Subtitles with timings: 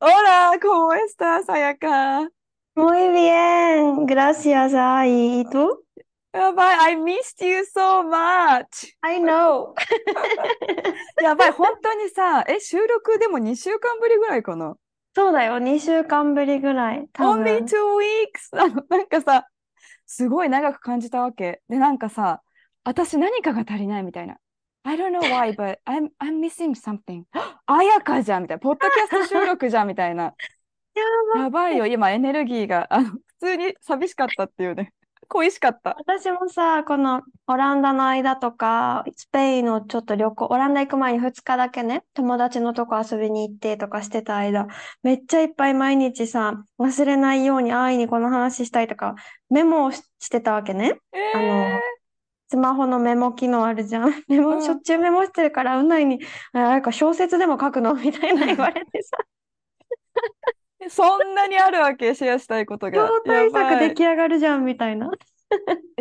[0.00, 2.30] Hola, ¿cómo estás, 彩香
[2.74, 5.40] Muy bien, gracias Ai.
[5.40, 5.84] ¿Y tú?
[6.32, 8.94] やばい、I missed you so much!
[9.02, 9.74] I know.
[11.20, 14.76] やばい、本当にさ、え、収録でも2週間ぶりぐらいかな
[15.14, 17.64] そうだよ、2週間ぶりぐらい、多 Only 分。
[17.64, 18.56] two weeks!
[18.60, 19.48] あの、なんかさ、
[20.06, 21.62] すごい長く感じたわけ。
[21.68, 22.42] で、なんかさ、
[22.84, 24.38] 私何かが足りないみたいな。
[24.88, 27.24] I don't know why, but I'm, I'm missing something.
[27.66, 28.60] あやかじゃんみたいな。
[28.60, 30.32] ポッドキャスト収録じゃんみたいな。
[31.36, 34.94] ややばいよ、今エネルギーが、あの、普通に寂しかったっていうね。
[35.28, 35.94] 恋しかった。
[35.98, 44.68] 私もさ、このオランダの間とか、スペインのちょっと旅行、オランダ行く前に2日だけね、友達のとこ遊びに行ってとかしてた間、
[45.02, 49.16] めっちゃいっぱい毎日さ、忘れないように安易にこの話したいとか、
[49.50, 50.98] メモをししてたわけね。
[51.12, 51.80] えあの、
[52.50, 54.10] スマホのメモ機能あるじゃん。
[54.28, 56.20] メモ、うんしょっちゅうメモしてるから、うないに、
[56.52, 57.94] あ、なんか小説でも書くの？
[57.94, 63.08] みたいな言われてさ、ー、 そんなにあるわけ、シェアしたいことが。
[63.08, 65.10] 超大やばい作出来上がるじゃん、みたいな。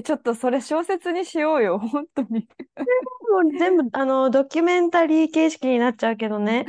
[0.04, 2.48] ちょっとそれ小説にしようよ、 本当に。
[2.80, 6.66] う全部、あの、ドキュメンタリー形式になっちゃうけどね。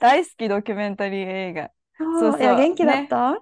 [0.00, 1.70] 大好きドキュメンタリー映画。
[1.98, 3.38] そうそういや、元気だねった？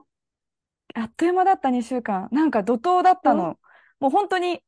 [0.94, 2.28] あっという間だった2週間。
[2.33, 3.58] なんか怒涛だったの。
[4.03, 4.61] もう本当に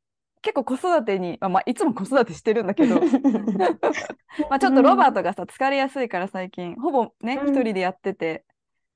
[0.43, 3.01] 結構子育てに、まあ、まあいつも子育てしてるんだけど、
[4.49, 8.45] まあちょっとロバートがさ、疲れやすいから最近、ほぼね、うん一人でやってて、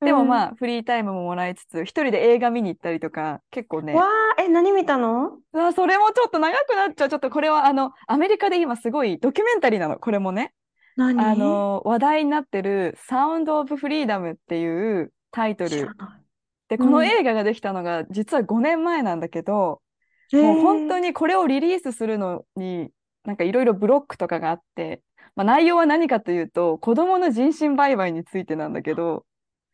[0.00, 0.50] でもまあ。
[0.50, 4.04] あフリータイムももらいつつ、一人で映画見に行ったりとか、結構ね、わ
[4.38, 5.38] あ、え、何見たの？
[5.52, 7.08] うわそれもちょっと長くなっちゃう。
[7.08, 10.52] ちょっとこれはあの、アメリカで今すごいドキュメンタリーなの、これもね。
[10.96, 11.24] 何？
[11.24, 15.70] あの、話題になってるサウンド・オブ・フリーダムっていうタイトル。
[15.70, 19.87] で、うんこの映画ができたのが実は5年前なんだけど、い。
[20.32, 21.08] もう本当に。
[21.08, 22.90] にこれをリリースするのに、
[23.24, 25.02] なんかいろいろブロックとかがあって、
[25.36, 29.24] まあ、内容は何かというと、子供の人身売買についてなんだけど、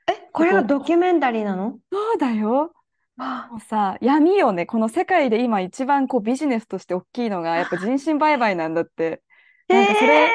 [0.06, 1.78] え、これがドキュメンタリーなの？
[1.90, 2.72] そうだよ。
[3.16, 4.66] わもうさ、闇よね。
[4.66, 9.22] この世界で今一番こうビジネスとして大きいのが、やっぱ人身売買なんだって。
[9.70, 10.30] あなんかそれえ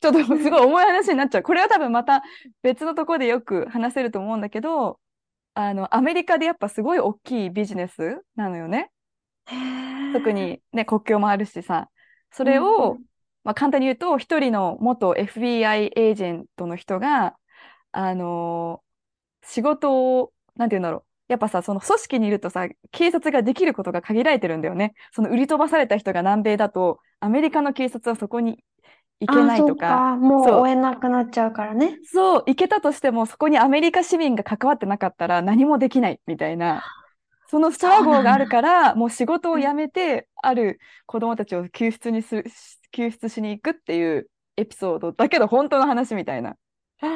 [0.00, 1.42] ちょっとすごい重い話になっちゃう。
[1.42, 2.22] これは多分また
[2.62, 4.98] 別のところでよく話せると思うんだけど、
[5.54, 8.90] あの、アメリカでやっぱすごい大きいビジネスなのよね。
[10.12, 11.90] 特にね、国境もあるしさ。
[12.30, 13.04] それうんを、うん
[13.44, 17.36] まあ、簡単に言うと、一人の元 FBI エージェントの人が、
[17.92, 18.92] あのー
[19.44, 21.04] 仕事を、なんて言うんだろう。
[21.28, 24.94] やっぱさ、その組織にいるとさ、警察ができることが限られてるんだよね。
[25.12, 28.62] その売り飛ばされた人が南米だと、アメリカの警察はそこに
[29.20, 30.16] 行けないあ、そうとか、か。
[30.16, 31.98] もう追えなくなっちゃうからね。
[32.04, 36.82] そう、行けたとしても、そこにアメリカ市民が関わってなかったら何もできないみたいな、
[37.52, 42.44] そのストラゴーがあるから、もう仕事を辞めて、ある子供たちを救出にする、
[42.92, 46.56] 救出しに行くっていうエピソードだけど、本当の話みたいな。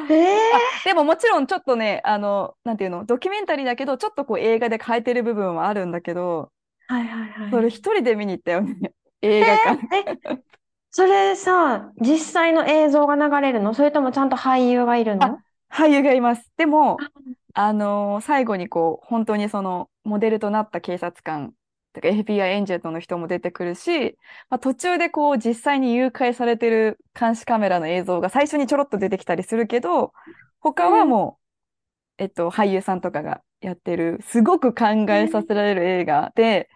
[0.09, 6.51] ええでももちろんちょっとね、あの、なんていうの、ドキュメンタリーだけど、ちょっとこう映画で変えてる部分はあるんだけど、
[6.87, 7.51] はいはいはい。
[7.51, 8.93] それ一人で見に行ったよね、
[9.23, 9.87] 映画館。
[9.97, 10.37] え、
[10.91, 13.73] それさ、実際の映像が流れるの？
[13.73, 15.39] それともちゃんと俳優がいるの？
[15.69, 16.51] 俳優がいます。
[16.57, 16.97] でも、
[17.59, 21.53] あのー最後にこう、本当にその、モデルとなった警察官、
[21.93, 24.15] とか FBI エンジェントの人も出てくるし、
[24.51, 30.13] まあ、途中でこう、実際に誘拐されてる監視カメラの映像が最初にちょろっと出てきたりするけど、
[30.59, 31.39] 他はも
[32.19, 36.69] う、えっと、俳優さんとかがやってる、すごく考えさせられる映画で、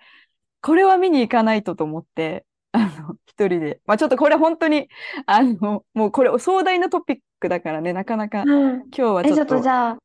[0.61, 3.81] これは見に行かないとと思って、あの、一人で。
[3.85, 4.89] まあ、ちょっとこれ本当に、
[5.25, 8.81] あの、もうこれ壮大なトピックだからね、なかなか、うん。
[8.83, 9.97] 今日はえ、ちょっちょっととじゃあ、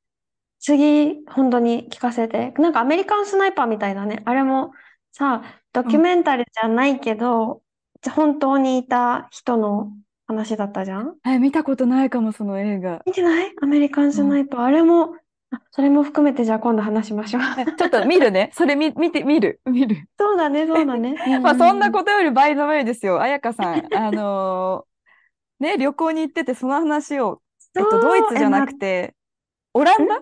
[0.66, 2.50] 次、本当に聞かせて。
[2.58, 4.22] なんかアメリカンスナイパーみたいだね。
[4.24, 4.72] あれも
[5.12, 5.42] さ、
[5.72, 7.62] ドキュメンタリーじゃないけど、
[8.14, 9.92] 本当にいた人の
[10.26, 11.14] 話だったじゃん？
[11.24, 13.00] え、見たことないかも、その映画。
[13.06, 13.52] 見てない？
[13.62, 14.62] アメリカンスナイパー。
[14.62, 15.14] あれも、
[15.52, 17.42] あ、それも含めてじゃあ今度話しましょう。
[17.58, 18.50] え ちょっと見るね。
[18.52, 20.08] それ見、見て、見る、見る。
[20.18, 21.14] そうだね、そうだね。
[21.42, 23.20] まあ、そんなこことより、バイザウェイですよ。
[23.20, 23.86] 彩香さん。
[23.94, 27.40] あのーね、旅行に行ってて、その話を、
[27.78, 29.14] えっと、ドイツじゃなくて、
[29.72, 30.20] オランダ？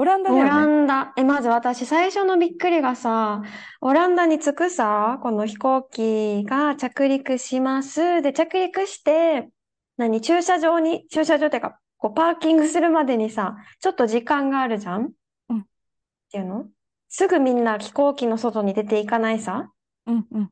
[0.00, 0.84] オランダだオラよね。
[0.84, 1.12] ンダ。
[1.18, 3.42] え、まず私、最初のびっくりがさ、
[3.82, 8.22] オランダに着くさ、この飛行機が着陸します。
[8.22, 9.50] で、着陸して、
[9.98, 15.04] 何、駐車場に、駐車場っていうか、こう、パーキングするまでにさ、ちょっと時間があるじゃん？
[15.04, 15.08] っ
[15.50, 15.66] うん
[16.32, 16.64] ていうの？
[17.10, 19.70] すぐみんな飛行機の外に出ていかないさ？
[20.06, 20.50] うんうん。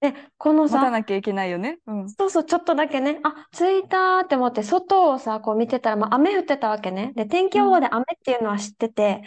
[0.00, 1.78] で、この待たさ、なきゃいけないよね。
[1.86, 2.08] うん。
[2.08, 7.12] そうそう、ちょっとだけね、あ、着いたって思って、外をさ、こう見てたら、まあ、雨降ってたわけね。
[7.16, 9.22] で、天気予報で雨っていうのは知ってて、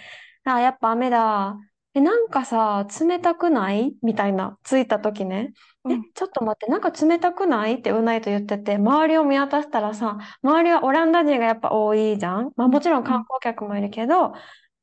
[0.46, 1.56] あ、やっぱ雨だ。
[1.94, 3.96] え、なんかさ、冷たくない？
[4.02, 5.54] みたいな、着いた時ね。
[5.88, 12.52] え、うんちょっと待って、なんか冷たくないってうないと言ってて、周りを見渡したらさ、周りはオランダ人がやっぱ多いじゃん。
[12.56, 14.34] まあもちろん観光客もいるけど、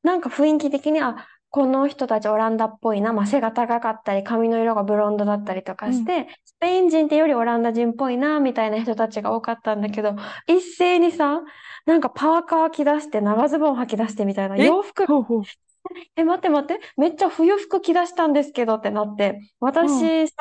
[0.03, 10.15] なんか雰囲気的に、あ、この人たちオランダっぽいな、まあ背が高かったり、髪の色がブロンドだったりとかして、スペイン人ってよりオランダ人っぽいな、みたいな人たちが多かったんだけど、
[10.47, 11.41] 一斉にさ、
[11.85, 14.65] なんかパーカー着出して、長ズボン履き出してみたいな、え？
[14.65, 15.05] 洋服。
[16.15, 20.35] え、待って待って、めっちゃ冬服着出したんですけどってなって、私さ、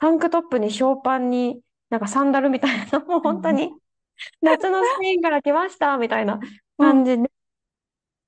[0.00, 1.60] タンクトップにショーパンに、
[1.90, 3.74] なんかサンダルみたいな、もう本当に、
[4.40, 6.40] 夏のスペインから来ましたみたいな
[6.78, 7.30] 感じで、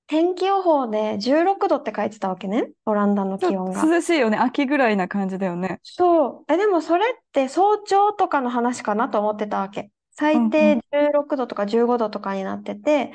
[0.09, 3.85] 天気予報で16度って書いてたわけね、オランダの気温が。
[3.85, 4.39] 涼しいよね。
[4.39, 5.81] 秋ぐらいな感じだよね。
[5.83, 6.53] そう。
[6.53, 9.91] え、でもそれって早朝とかの話かなと思ってたわけ。
[10.13, 13.13] 最低16度とか15度とかになってて、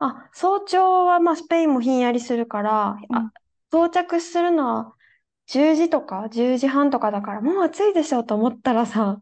[0.00, 3.32] あ、早朝はまあスペインもひんやりするから、うんあ、
[3.72, 4.92] 到着するのは
[5.48, 9.20] 10時とか10時半とかだからもう暑いでしょと思ったらさ、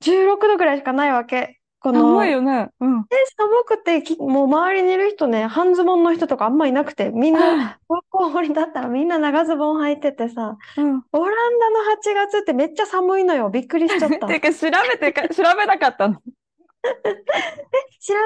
[0.00, 1.60] 16度ぐらいしかないわけ。
[1.84, 2.70] この、寒いよね。
[2.80, 3.02] うん。
[3.02, 11.02] で寒くてき、もう周りにいる人ね、半ズボンの人とかあんまいなくて、みんな、高校終わりだったらみんな長ズボン履いててさ、うん。
[11.12, 13.50] オランダの8月ってめっちゃ寒いのよ。
[13.50, 14.16] びっくりしちゃった。
[14.26, 16.14] ていうか、調べてか、 調べなかったの？
[16.14, 16.20] 調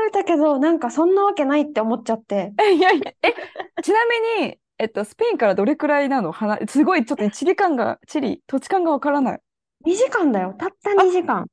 [0.07, 2.53] べたけど、なんかそんなわけないって思っちゃって。
[2.63, 3.35] え、いやいや、え、
[3.83, 3.99] ちな
[4.39, 6.33] みに、えっと、スペインからどれくらいなの？
[6.69, 9.41] すごい、ちょっと地理感が、地理、土地感がわからない。
[9.85, 10.55] 2時間だよ。
[10.57, 11.47] たった2時間。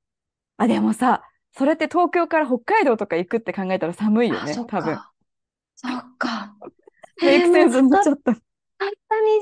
[0.57, 1.24] あ、でもさ、
[1.57, 4.96] それって東京から北海道とか行くって考えたら寒いよね、多分。
[4.96, 5.12] か。
[5.75, 6.56] そっか。
[7.22, 8.34] メイクセンスになっちゃった。
[8.34, 8.40] たっ
[8.78, 8.90] た2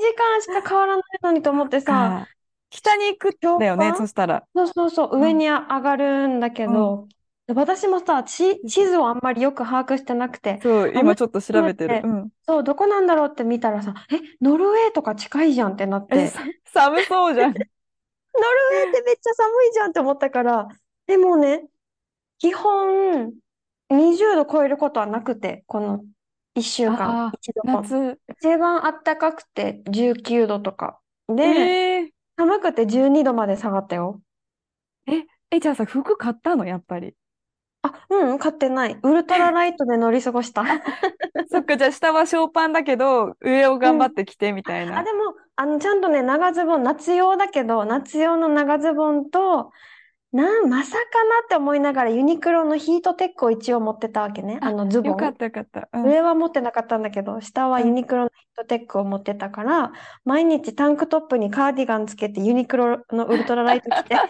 [0.00, 2.28] 時間しか変わらないのにと思ってさ、あ
[2.70, 4.44] 北に行くんだよね、そしたら。
[4.54, 7.08] そうそうそう、うん上に上がるんだけど、
[7.46, 11.94] で私もさ、地、地図をあんまりよく把握してなくて、そう、あ今ちょっと調べてる。
[11.96, 12.28] 待うん。
[12.46, 16.28] そう、どこなんだろうって見たらさ、え、ノルウェーとか近いじゃんってなって、
[16.72, 17.54] 寒そうじゃん。
[17.54, 17.64] ノル
[18.78, 20.68] ウェーってめっちゃ寒いじゃんって思ったから、
[21.06, 21.68] でもね、
[22.44, 23.32] 基本
[23.88, 26.04] 20度超えることはなくて、この
[26.54, 27.80] 1週間、あー一度も。
[27.80, 28.20] 夏。
[28.38, 31.00] 一番暖かくて19度とか。
[31.26, 34.20] で、えー、寒くて12度まで下がったよ。
[35.50, 37.14] え、じゃあさ、服買ったの、やっぱり。
[37.80, 38.98] あ、うん、買ってない。
[39.02, 40.64] ウルトラライトで乗り過ごした。
[41.48, 45.02] そっか、じゃあ下はショーパンだけど、上を頑張って着てみたいあ、な。
[45.02, 49.70] でも、あの、ちゃんとね、長ズボン、夏用だけど、夏用の長ズボンと、
[50.34, 51.00] なん、まさかな
[51.44, 54.58] って思いながらユニクロのヒートテックを一応持ってたわけね。
[54.62, 55.12] あのズボン。
[55.12, 55.88] よかったよかった。
[55.92, 56.06] うん。
[56.08, 59.92] 上は持ってなかったんだけど、下はユニクロのヒートテックを持ってたから、
[60.24, 64.24] 毎日タンクトップにカーディガンつけてユニクロのウルトラライト着て、あ、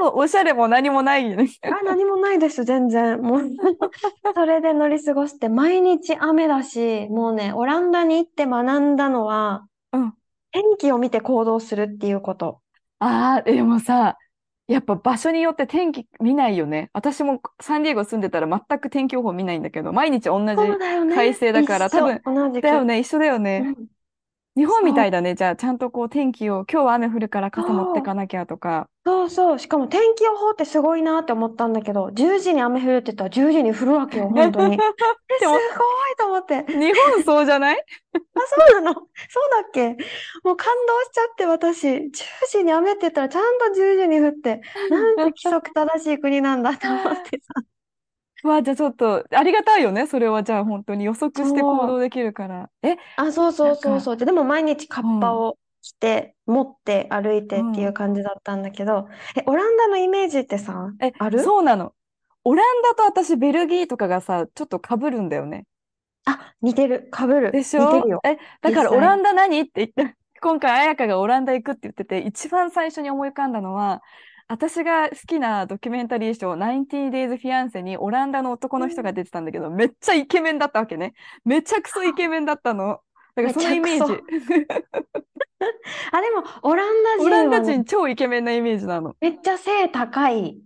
[0.00, 1.46] もうおしゃれも何もないよね。
[1.84, 3.20] 何もないです、全然。
[3.20, 3.42] もう、
[4.34, 10.14] それで乗り過ごして、毎日雨だし、もうね、オランダに行って学んだのは、うん。
[10.52, 12.60] 天気を見て行動するっていうこと。
[12.98, 14.16] ああ、でもさ、
[14.66, 16.90] やっぱ場所によって天気見ないよね。
[16.92, 21.14] 私もサンディエゴ住んでたら全く天気予報見ないんだけど、毎日同じそうだよね。
[21.14, 22.62] 快晴だから多分同じく。
[22.62, 23.62] だよね、一緒だよね。
[23.66, 23.93] うん
[24.56, 25.34] 日本みたいだね。
[25.34, 28.88] じゃあ、ちゃんとこう天気を、今日は雨降るから傘持ってかなきゃとか。
[29.04, 29.58] そうそう。
[29.58, 34.74] しかも天気予報ってすごいなって思ったんだけど、10時に雨降るって言ったら10時に降るわけよ、本当に。
[35.28, 35.60] え、すごい
[36.18, 36.64] と思って。
[36.72, 37.76] 日本そうじゃない？
[38.34, 38.94] あ、そうなの？
[38.94, 39.96] そうだっけ？
[40.44, 47.54] もう感動しちゃって私、10時に雨って言ったらちゃんと10時に降って、なんて規則正しい国なんだと思ってさ。
[48.44, 50.06] わあ、じゃあちょっと、ありがたいよね。
[50.06, 52.70] それはじゃあ本当に予測して行動できるから。
[52.82, 54.16] え、あ、そうそうそうそう。
[54.16, 61.42] で、でも毎日カッパを着て、持って歩いてっていう感じだったんだけど、え、オランダのイメージってさ、え、ある？
[61.42, 61.92] そうなの。
[62.44, 65.64] オランダと私、ベルギーとかがさ、ちょっと被るんだよね。
[66.26, 67.10] あ、似てる。
[67.16, 67.50] 被る。
[67.52, 67.86] でしょ？
[67.86, 68.20] 似てるよ。
[68.24, 69.60] え、だからオランダ何？
[69.60, 74.02] って言って、今回彩香がオランダ行くって言ってて、一番最初に思い浮かんだのは、
[74.46, 81.14] 私が好きなドキュメンタリーショー、90 Days Fiancé にオランダの男の人が出てたんだけど、めっちゃイケメンだったわけね。
[81.44, 83.00] めちゃくそイケメンだったの。
[83.34, 84.12] だからそのイメージ。
[86.12, 89.16] あ、でも、オランダオランダ人超イケメンなイメージなの。
[89.20, 90.58] めっちゃ背高い。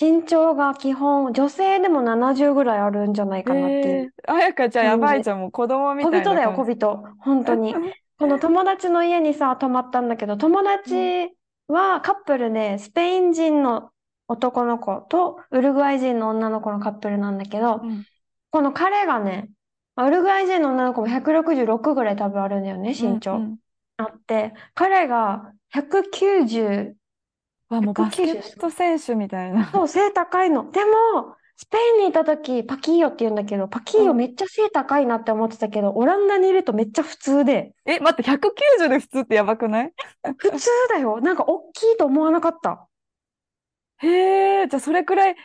[0.00, 3.84] 身長が基本、女性でも70ぐらいあるんじゃないかなっていう。
[4.26, 6.52] えー、彩香ちゃんやばいじゃん、もう子供みたい小人だよ。
[6.52, 7.04] 小人。
[7.18, 7.74] 本当に。
[8.18, 11.32] この友達の家にさ、泊まったんだけど、友達
[11.68, 13.90] はカップルで、スペイン人の
[14.26, 18.04] 男の子とウルグアイ人の女の子のカップルなんだけど、うん
[18.50, 19.50] この彼がね、
[19.94, 23.36] まあウルグアイ人の女の子も166ぐらい多分あるんだよね、身長。
[23.36, 23.58] うんうん
[24.00, 26.94] あって、彼が190、
[27.68, 29.68] わ、もうバスケット選手みたいな。
[29.72, 30.70] そう、背高いの。
[30.70, 39.92] でも、スペインにいた時、パキーヨって言うんだけど、パキーヨうんめっちゃ背高いなって思ってたけど、オランダにいるとめっちゃ普通で、え、待って、190で普通ってやばくない？
[40.38, 41.20] 普通だよ。
[41.20, 42.88] なんか大きいと思わなかった。
[43.98, 45.36] へえ、じゃあそれくらい、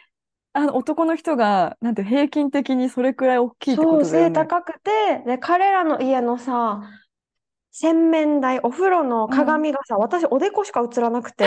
[0.54, 4.30] あの、男の人が、なんて平均的にそれくらい大きいってこそう、とだよね。
[4.30, 6.82] 背高くて、で、彼らの家のさ、
[7.72, 11.46] 洗面台、お風呂の鏡がさ、私おでこしか映らなくて、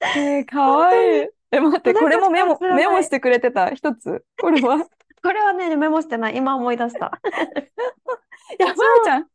[0.14, 1.30] えー、かわいい。
[1.54, 4.24] え、待って、これもメモ、メモしてくれてた、一つ？
[4.40, 4.78] これは？
[5.22, 6.36] これはね、メモしてない。
[6.36, 7.18] 今思い出した。
[8.58, 9.26] やばいじゃん。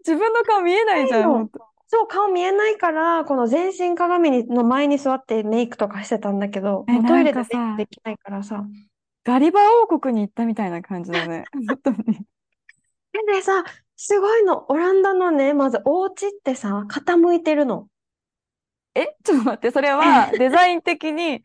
[0.00, 1.50] 自分の顔見えないじゃん。
[1.86, 8.64] そう、顔見えないから、この全身鏡にの前に座ってメイクとかしてたんだけど、えもうトイレでメイクできないからさ。
[9.24, 11.44] ガリバー王国に行ったみたいな感じだね。
[11.68, 11.96] 本当に。
[13.12, 13.64] でねさ、
[13.96, 14.66] すごいの。
[14.70, 17.86] オランダのね、まずお家ってさ、傾いてるの。
[18.94, 21.42] え、ちょっと待って、それはデザイン的に、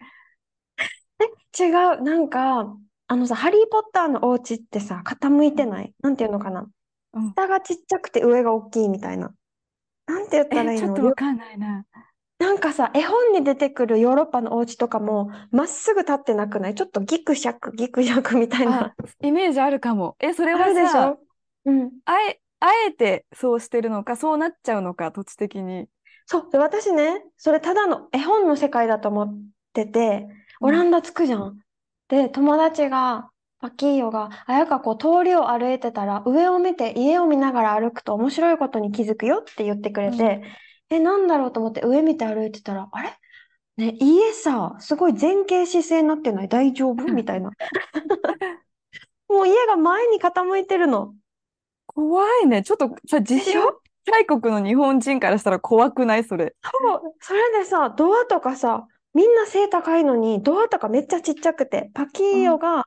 [1.58, 2.02] 違う。
[2.02, 2.76] なんか、
[3.08, 5.94] あのさ、ハリー・ポッターのお家ってさ、傾いてない？
[6.02, 6.68] なんていうのかな？
[7.14, 9.34] うん下がちっちゃくて上が大きいみたいな。
[10.06, 11.86] なんて言ったらいえ、いのちょっとわかんないな。
[12.38, 16.76] なんかさ、絵本に出てくるヨーロッパのお家とかも、まっすぐ立ってなくない？
[16.76, 18.80] ちょっとギクシャク、ギクシャクみたいな。
[18.86, 20.16] あ、イメージあるかも。
[20.20, 21.20] え、それあはさ、るでしょ？
[21.66, 21.92] うん。
[22.06, 25.88] あえ、あえてそうしてるのか、そうなっちゃうのか、土地的に。
[26.26, 26.50] そう。
[26.52, 29.38] で、私ね、それただの絵本の世界だと思っ
[29.74, 30.28] てて、
[30.60, 31.60] オランダ着くじゃん。
[32.08, 33.30] で、友達が、
[33.62, 40.42] パキーヨが、あやかこう通りを歩いてたら、上を見て家を見ながら歩くと面白いことに気づくよって言ってくれて、
[40.90, 43.12] え、なんだろうと思って上見て歩いてたら、あれ？
[43.78, 46.48] ね、家さ、すごい前傾姿勢になってない？
[46.50, 47.04] 大丈夫？
[47.06, 47.52] みたいな。
[49.30, 51.14] もう家が前に傾いてるの。
[51.86, 52.64] 怖いね。
[52.64, 56.24] ちょっとさ、地震でしょ大国の日本人からしたら怖くない？
[56.24, 56.56] それ。
[56.64, 62.86] そう、それでさ、ドアとかさ、みんな背高いのに、ドアとかめっちゃちっちゃくて、パキーヨが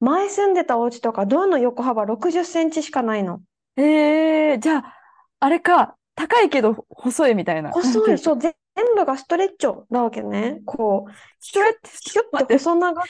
[0.00, 3.42] 前住んでたお家とか、ドアの横幅60センチしかないの。
[3.76, 4.94] えー、じゃあ、
[5.40, 7.70] あれか、高いけど細いみたいな。
[7.70, 10.60] 細い、そう、ぜ全部がストレッチョなわけね。
[10.64, 13.08] こう、ストレッチ、キュッて待って、細長く、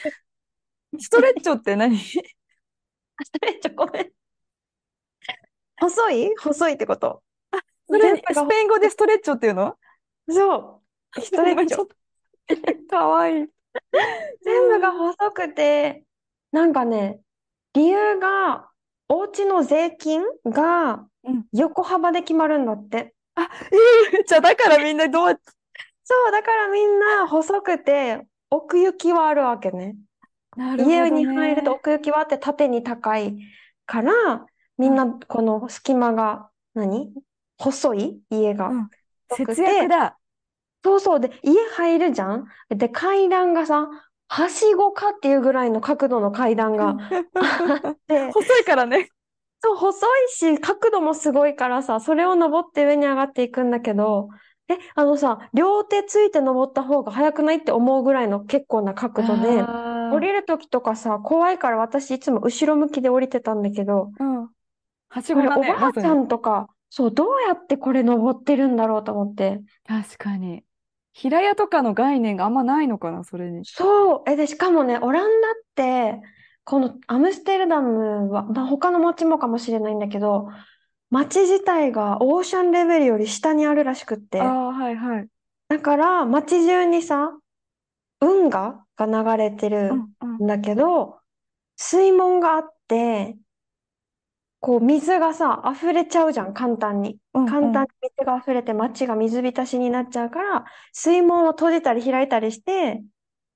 [0.99, 1.97] ストレッチョって何？
[1.99, 2.12] ス
[3.33, 4.11] トレッチョ、ごめん。
[5.80, 6.35] 細い？
[6.37, 7.23] 細いってこと。
[7.88, 9.76] それ、スペイン語でストレッチョっていうの？
[10.28, 10.83] そ
[11.16, 11.87] う、ストレッチョ。
[12.88, 13.49] かわいい。
[14.42, 16.04] 全部が細くて、
[16.52, 17.21] なんかね、
[17.75, 18.69] 理由が、
[19.09, 23.14] お家の税金がうん横幅で決まるんだって。
[23.37, 25.40] えー、じゃあだからみんなどう
[26.04, 29.97] そう、だからみんな細くて、奥行きはあるわけね。
[30.57, 31.76] なるほど家に入るとね。
[31.76, 33.37] 奥行きはあって縦に高い
[33.87, 34.12] から、
[34.78, 37.12] みんなこの隙間が何？
[37.59, 38.21] 細い？
[38.30, 38.69] 家が。
[38.69, 38.90] うん
[39.33, 40.19] 節約て、だ。
[40.82, 41.20] そうそう。
[41.20, 42.46] で、家入るじゃん？
[42.70, 43.88] で、階段がさ、
[44.28, 49.08] はしごかっていうぐらいの角度の階段があって、 細いからね。
[49.62, 54.28] そう、細いし、角度もすごいからさ、それを登って上に上がっていくんだけど、
[54.68, 64.49] え、あのさ、両手ついて登った方が早くないって思うぐらいの結構な角度で、あ降りるときとかさ、怖いから私いつも後ろ向きで降りてたんだけど、ーうん。
[65.08, 66.25] はしこれおごだね、まずばあちゃに。
[66.25, 69.60] んとか、そう、どうやってこれ登ってるんだろうと思って。
[69.87, 70.64] 確かに。
[71.12, 73.64] 平屋とかの概念があんまないのかな、それに。
[73.64, 76.20] そう、え、で、しかもね、オランダって、
[76.64, 80.48] このアムステルダムは、まあ、他の街もかもしれないんだけど、
[81.10, 84.38] 街自体がオーシャンレベルより下にあるらしくって。
[84.38, 85.28] ああ、はいはい。
[85.68, 87.38] だから、街中にさ、
[88.20, 89.94] 運河が流れてうる。
[89.94, 91.20] んだけど、
[91.76, 93.38] 水門があって、
[94.60, 97.18] こう、水がさ、溢れちゃうじゃん、簡単に。
[97.34, 103.02] うん簡単に水が溢れて街が水浸しになっちゃうから、水門を閉じたり開いたりして、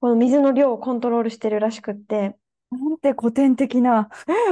[0.01, 2.37] この水の量をコントロールしてるらしくって。
[2.71, 4.09] なんて古典的な。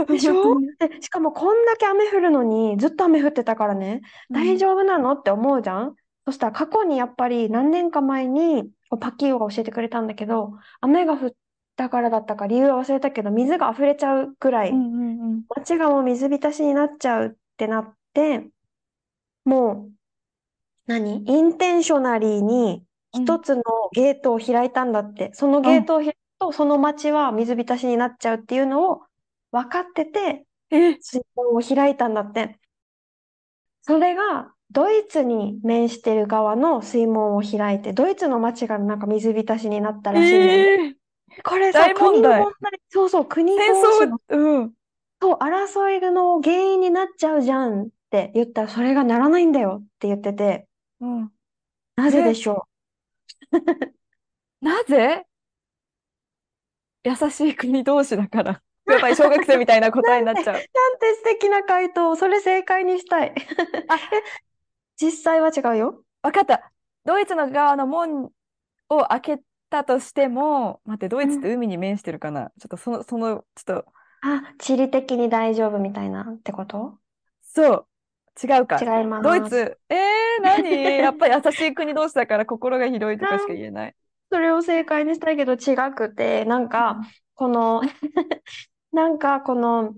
[0.07, 0.61] でしょ？
[0.79, 5.95] で、しかもこんだけ雨降るのに、ずっと雨降ってたからね、大丈夫なのって思うじゃん？
[6.27, 11.33] そしたら過去にやっぱり何年か前に、こうパッキーヨが教えてくれたんだけど、雨が降っ
[11.77, 15.43] たからだったか理由は忘れたけど、水が溢れちゃうぐらい、うんうんうん。
[15.55, 18.47] 街がもう水浸しになっちゃうってなって、
[19.45, 19.93] もう、
[20.87, 21.25] 何？
[21.25, 23.63] インテンショナリーに一つの
[23.93, 25.31] ゲートを開いたんだって。
[25.35, 29.03] そのゲートを開くと、その街は水浸しになっちゃうっていうのを
[29.51, 32.59] 分かってて、え、水門を開いたんだって。
[33.83, 40.41] それがドイツに面してる側の水門を開いて、ドイツの町がなんか水浸しになったらしいねん。
[40.41, 41.02] ええ
[41.45, 42.33] これさ、大問国の題。
[42.35, 44.75] 問題、そうそう、国の、うん。
[45.21, 50.69] そう、争いの原因になっちゃうじゃんって言ったら、それがならないんだよって言ってて、
[51.01, 51.33] うん。
[51.97, 52.69] なぜでえ、し ょ
[54.63, 55.27] なぜ？
[57.05, 58.63] 優しい国同士だから。
[58.89, 60.55] やっぱり小学生みたいなう答えになっちゃう。
[60.55, 62.15] なんて、なんて素敵な回答。
[62.17, 63.35] それ正解にしたい。
[63.89, 64.03] あ、
[65.01, 66.05] 実際は違うよ。
[66.23, 66.73] わかった。
[67.05, 68.33] ドイツの側の門
[68.89, 69.39] を開け
[69.73, 71.55] たとしても、待って、ドイツってうん。
[71.55, 72.51] 海に面してるかな？
[72.61, 76.99] ちょっとその、その、ちょっと、あ、地理的に大丈夫みたいなってこと？
[77.43, 77.87] そう、
[78.43, 78.81] 違うか。
[78.81, 79.23] 違います。
[79.25, 80.71] ドイツ、えー、何？
[80.99, 83.95] やっぱり優しい国同士だから心が広いとかしかな言えない。
[84.31, 87.13] それを正解にしたいけど違くて、なんうか、ん。
[87.35, 87.83] この
[88.93, 89.95] なんかこの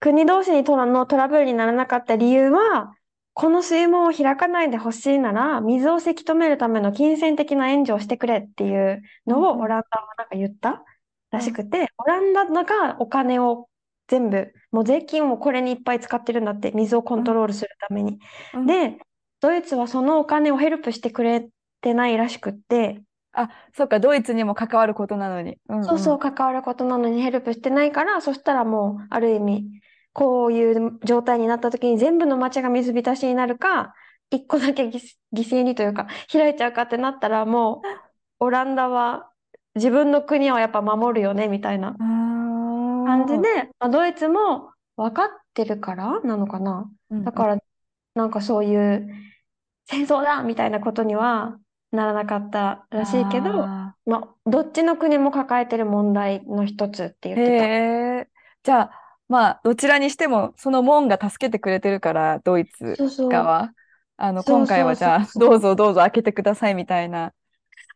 [0.00, 2.94] 国同士にトラのトラブルにならなかった理由は、
[3.34, 10.84] この水門を開かないでほしいなら、水をせき止めるための金銭的な援助をしてくれっていううんのをうんオランダはなんか言った
[11.30, 13.68] らうんしくて、オランダがお金を
[14.08, 18.18] 全部、もう税金をこれにいっぱい使ってるんだって、水をコントうんロールするために。
[18.54, 18.98] うんで、
[19.40, 21.48] ドイツはそのお金をヘルプしてくれ
[21.80, 25.58] てないらしくって、あ、そっか、ドイツにも関わることなのに。
[25.68, 26.18] うんそうそう、うん。
[26.18, 29.80] 関わることなのにヘルプしてないから、そしたらもう、ある意味、
[30.12, 33.94] こういう状態になった時に全部の街が水浸しになるか、
[34.30, 35.00] 一個だけ犠
[35.34, 37.82] 犠牲にというか、開いちゃうかってなったら、も
[38.40, 39.30] う、オランダは
[39.74, 41.94] 自分の国をやっぱ守るよね、みたいなあ
[43.06, 46.90] 感じーで、まあ、ドイツも分かってるからなのかな。
[47.10, 47.24] うんうん。
[47.24, 47.58] だから、
[48.14, 49.08] なんかそういう、
[49.86, 51.58] 戦争だみたいなことには
[51.90, 58.30] ならなかったらしいけど、あまあ、どっちの国も抱えてる問題の一つって言ーってた。
[58.64, 59.01] じゃあ、
[59.32, 63.02] まあ、どちらにしても、その門が助けてくれてるから、ドイツ。
[63.28, 63.74] 側。
[64.16, 65.30] あの、今回はじゃあ。
[65.34, 67.34] どうぞどうぞ開けてくださいみたいな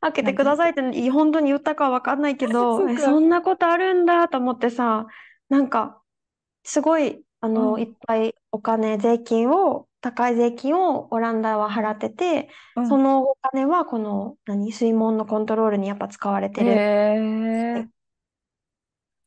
[0.00, 0.34] 開けて。
[0.34, 2.98] くださいってい本当に言ったかは分かんないけど、え、そ。
[2.98, 5.06] そんなことあるんだと思ってさ、
[5.48, 6.02] なんか、
[6.64, 12.86] すごい、あうの、いん、っぱいお金、税金を、高い税金をオランダは払ってて、うん。
[12.88, 16.88] そのお金はこの、何、水門のコントロールにやっぱ使われてへる。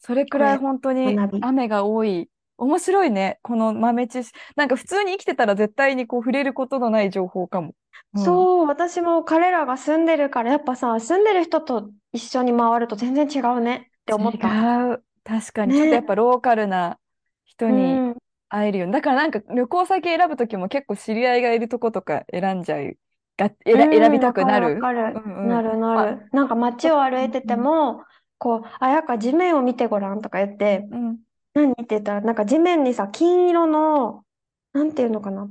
[0.10, 0.12] え。
[0.12, 1.24] それくらい本当に。
[1.42, 2.30] 雨が多い。
[2.58, 3.40] 面白いね。
[3.44, 4.38] この豆知識。
[4.56, 7.76] なんか普通に生きてたら絶対にこう触れることのない情報かも。
[8.14, 8.48] うん。
[8.48, 14.50] そう、私も彼らが住んでるから、やっぱさ、住んでる人と一緒に回ると全然違うねって思った。
[14.54, 15.04] 違う。
[15.24, 15.74] 確かに。
[15.74, 16.06] ちょっとやっね。
[16.06, 17.00] ぱローカルな
[17.46, 18.20] 人うにん。
[18.50, 18.94] 会えるように。
[18.94, 22.98] だからなんか旅行先選ぶときも結構知り合いがいるとことか選んじゃう。
[23.38, 24.80] が、う選、選びん、たくなる？
[24.80, 25.22] かる。
[25.42, 26.30] なるなまあ、る。
[26.32, 28.04] なんか街を歩いててうんも、
[28.40, 31.20] こう、あやか地面を見てごらんとか言って、うん。
[31.54, 34.26] 何って言ったら、なんか地面にさ、金色の、
[34.74, 35.50] なんていうのかな。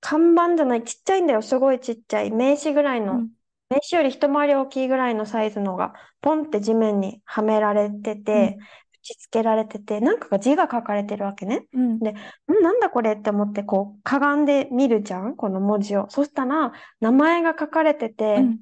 [0.00, 1.42] 看板じゃない、ちっちゃいんだよ。
[1.42, 2.30] すごいちっちゃい。
[2.30, 3.30] 名刺ぐらいうの、ん。
[3.70, 8.44] 名刺より一回り大きいぐらいのサイズのが、ポンって地面にはめられてうん。
[8.44, 8.58] て、
[8.94, 11.66] 打ち付けられてて、なんかが字が書かれてるわけね。
[11.72, 12.00] うん。
[12.00, 12.16] で、ん
[12.62, 16.08] なんだこれって思って、こう、かがんで見るじゃんこの文字を。
[16.10, 18.58] そしたら、名前が書かれてうて、ん。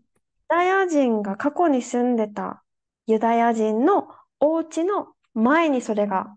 [0.50, 2.64] ユダヤ人が過去に住んでた
[3.06, 4.08] ユダヤ人の
[4.40, 6.36] お家の前にそれが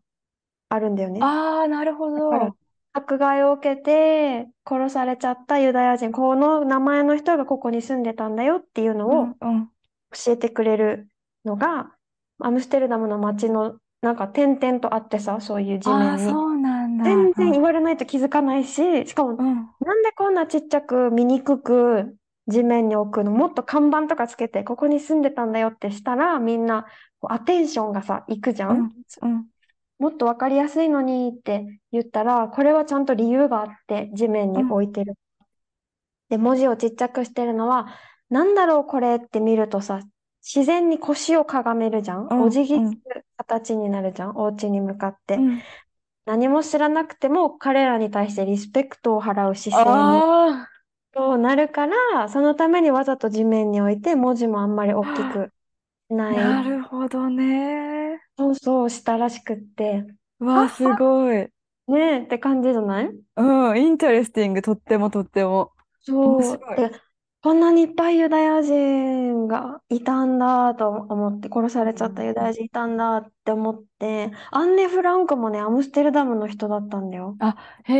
[0.69, 1.21] あるんだよね。
[1.21, 2.58] ああ、なるほだから、ど。
[2.93, 9.55] 迫害を受けて殺されちゃったユダヤ人、この名前の人がここに住んでたんだよっていうのをうん。
[9.55, 9.71] うん。
[10.25, 11.10] 教えてくれる
[11.45, 11.95] のが、
[12.39, 16.41] アムステルダムの街のなんか点々とあってさ、そういう地ああ、面に。
[16.41, 17.03] そうなんだ。
[17.03, 17.53] 全然うん。
[17.53, 19.69] 言われないと気づかないし、しかも、うん。
[19.82, 22.17] なんでこんなちっちゃく見にくく
[22.50, 26.86] 地面に置くのもっと看板とかつけて、ここに住んでたんだよってしたら、みんな
[27.20, 28.92] こうアテンションがさ、行くじゃうんん。
[29.22, 29.46] うん。
[30.00, 34.72] もっとわかりやすいのにって言ったら、これはちゃんと理由があって地面にうん。
[34.72, 35.16] 置いてる。
[36.30, 37.88] で、文字をちっちゃくしてるのは、
[38.30, 40.02] なんだろうこれって見るとさ、
[40.42, 42.28] 自然に腰をかがめるじゃん？
[42.30, 42.42] うん。
[42.44, 42.90] お辞儀うん。
[42.92, 44.38] する形になるじゃん？
[44.38, 45.36] お家に向かって。
[45.36, 45.62] うん。
[46.26, 50.70] 何も知らなくても彼らに対してリスペクトを払う姿勢にあ
[51.13, 55.28] そうなるから、そのためにわざと地面に置いて文字もあんまり大きあ。
[55.28, 55.54] く
[56.10, 56.63] しなない。
[56.63, 58.22] るほどね。
[58.38, 60.06] そうそうしたらしくって、
[60.39, 61.50] うわあ、すごい。
[61.88, 63.10] ねえって感じじゃない？
[63.36, 63.82] うん。
[63.82, 64.62] インタレスティング。
[64.62, 65.74] とってもとっても。
[66.22, 66.60] 面そう。
[66.60, 66.86] 白い。
[66.89, 66.91] で、
[67.41, 72.47] こんなにいっぱいユダヤ人がいたんだと思って、殺さうれちゃったユダん。
[72.47, 77.39] ヤ人いたんだって思って、アンネ・フランクもね、アムステルダムの人だったんだよ。
[77.39, 77.93] あ、へ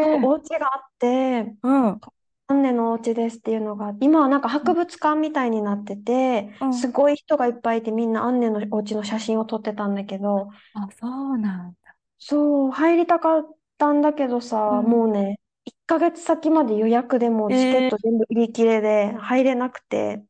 [0.00, 0.30] そう、え。
[0.30, 2.00] お家があって、うん。
[2.48, 6.82] アンネのお家ですっていうのが、今はなんか博物館みたいになってて、うん。
[6.82, 11.98] すごい人がいっぱいいてみんなアンネのお家の写真を撮ってたんだけど、あ、そうなんだ。
[12.18, 14.82] そう、入りたかったんだけどうさ、ん。
[14.82, 20.24] もうね、1ヶ月先まで予約でもうチケット全部売り切れで入れなくて、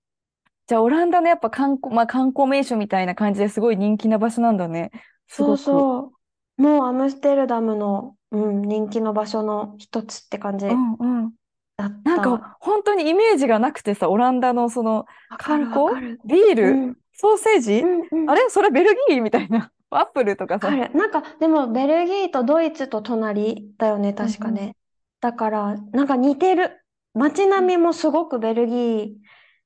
[0.66, 4.90] じゃあ、オランダのやっぱ観光、まあ観光名所みたいな感じですごい人気な場所なんだね。
[5.28, 5.58] すそうごく。
[5.58, 6.14] そ
[6.58, 10.92] う、もうアムステルダムの、うん、人気の場所の一つって感じうん
[11.24, 11.34] うん。
[11.76, 12.04] だった。
[12.04, 15.70] なんか本当にイメージがなくてさ、オランダのその観光？
[15.70, 16.20] わかる。
[16.26, 17.72] ビーうルん、ソーセージ？
[17.80, 18.32] うんうん。
[18.32, 18.50] あれ？
[18.50, 19.72] それベルギーみたいな。
[19.90, 20.68] アップルとかさ。
[20.68, 20.94] わかる。
[20.94, 24.76] なんか、でも、ベルギーとドイツと隣だよね、確かうんね。
[25.20, 26.84] だから、なんか似てる。
[27.14, 29.16] 街並みもすごくベルギー、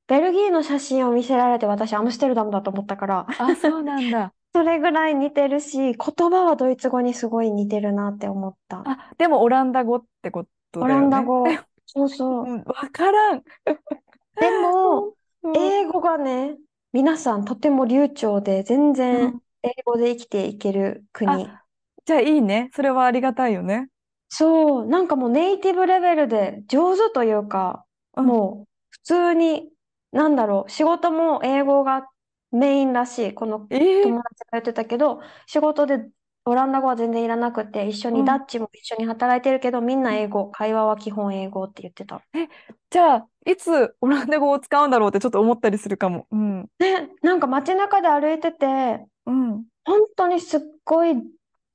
[0.07, 4.35] ベルギーの写真を見せられて、私、アムステルダムだと思ったから、あ、そうなんだ。
[4.55, 8.89] それぐらい似てるし、言葉はドイツ語にすごい似てるなって思った。
[8.89, 11.09] あ、でもオランダ語ってことオラだよね。
[11.09, 11.63] ンダ語。
[11.87, 12.59] そうそうう。
[12.59, 13.43] ん、わからん。
[14.41, 16.59] でも、 うん英語がね、
[16.93, 21.51] 皆さんとても流暢で、全う然ん英語で生きていける国。
[21.51, 21.67] あ、
[22.05, 22.71] じゃあいいね。
[22.75, 23.89] それはありがたいよね。
[24.35, 29.71] そう、なんかもうネイティブレベルで上手というか、うんもう普通に、
[30.13, 32.09] なんだろう、仕事も英語が
[32.51, 33.35] メインらしい。
[33.35, 36.11] このえー友達が言ってたけど、仕事で
[36.45, 42.23] オランダ語は全然いらなくて、一緒うんにダッチも一緒に働いてるけど、みんな英語、会話は基本英語って言ってた。
[42.91, 46.27] じゃあ、いつオランダ語を使うんだろうってちょっと思ったりするかも。
[46.31, 46.69] うん。
[46.79, 49.67] ね、なんか街中で歩いてて、うん。
[49.85, 51.15] 本当にすっごい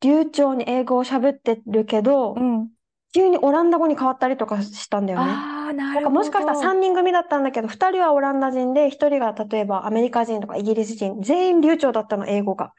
[0.01, 2.69] 流暢に英語を喋ってるけどう、ん。
[3.13, 5.33] 急にオランダ語に変わったりとかしたんだよね。
[5.73, 6.61] なもしかしたらど。
[6.61, 12.73] 3人組だったんだけど、2人はオランダ人で、1人が例えばアメリカ人とかイギリス人、全員流暢だったの、英語が。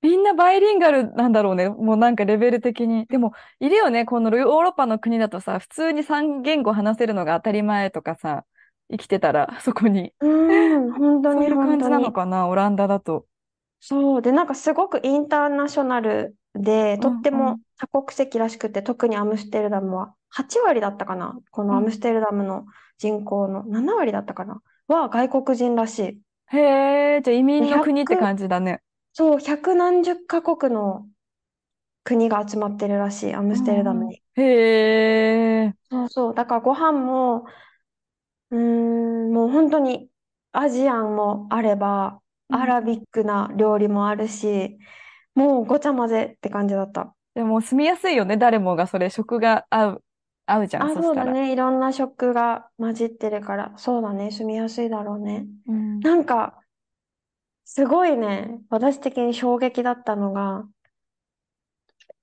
[0.00, 1.68] みんなバイリンガルなんだろうね。
[1.68, 3.06] もうなんかレベル的に。
[3.06, 4.04] でも、いるよね。
[4.04, 8.44] このヨーロッパの国だとさ、普通に3言語話せるのが当たり前とかさ、
[8.90, 10.12] 生きてたら、 そこに。
[10.20, 10.28] うー
[10.88, 12.12] ん、本当にそういう感じなの。
[12.12, 13.26] かな、オランダだと。
[13.80, 14.22] そう。
[14.22, 21.38] で、なんかすごくインターナショナルで、とってもうんうん多国籍らしくて、特にアムステルダムは8割だったかな。
[21.50, 22.66] このアムステルダムの
[22.98, 24.62] 人口の7割だったかな。
[24.86, 26.22] は外国人らしい。
[26.52, 28.80] へえ、じゃあ移民の100国って感じだね。
[29.14, 31.08] そう、百何十カ国の
[32.04, 34.22] 国が集まってるらしい、アムステルダムに。
[34.36, 34.42] へ
[35.64, 36.34] え、そうそう。
[36.34, 37.46] だからご飯も、
[38.50, 40.10] うーん、もう本当に
[40.52, 44.78] アジアンもあれば、うんアラビックな料理もあるし、
[45.34, 47.14] もうごちゃ混ぜって感じだった。
[47.34, 48.36] でも住みやすいよね。
[48.36, 50.04] 誰もがそれ、食が合う、
[50.46, 51.04] 合うじゃん、あ、そしたら。
[51.04, 51.52] そうだね。
[51.52, 54.30] いろんな食が混じってるから、そうだね。
[54.30, 55.46] 住みやすいだろうね。
[55.66, 56.58] うんなんか、
[57.64, 60.68] すごいね、私的に衝撃だったのが、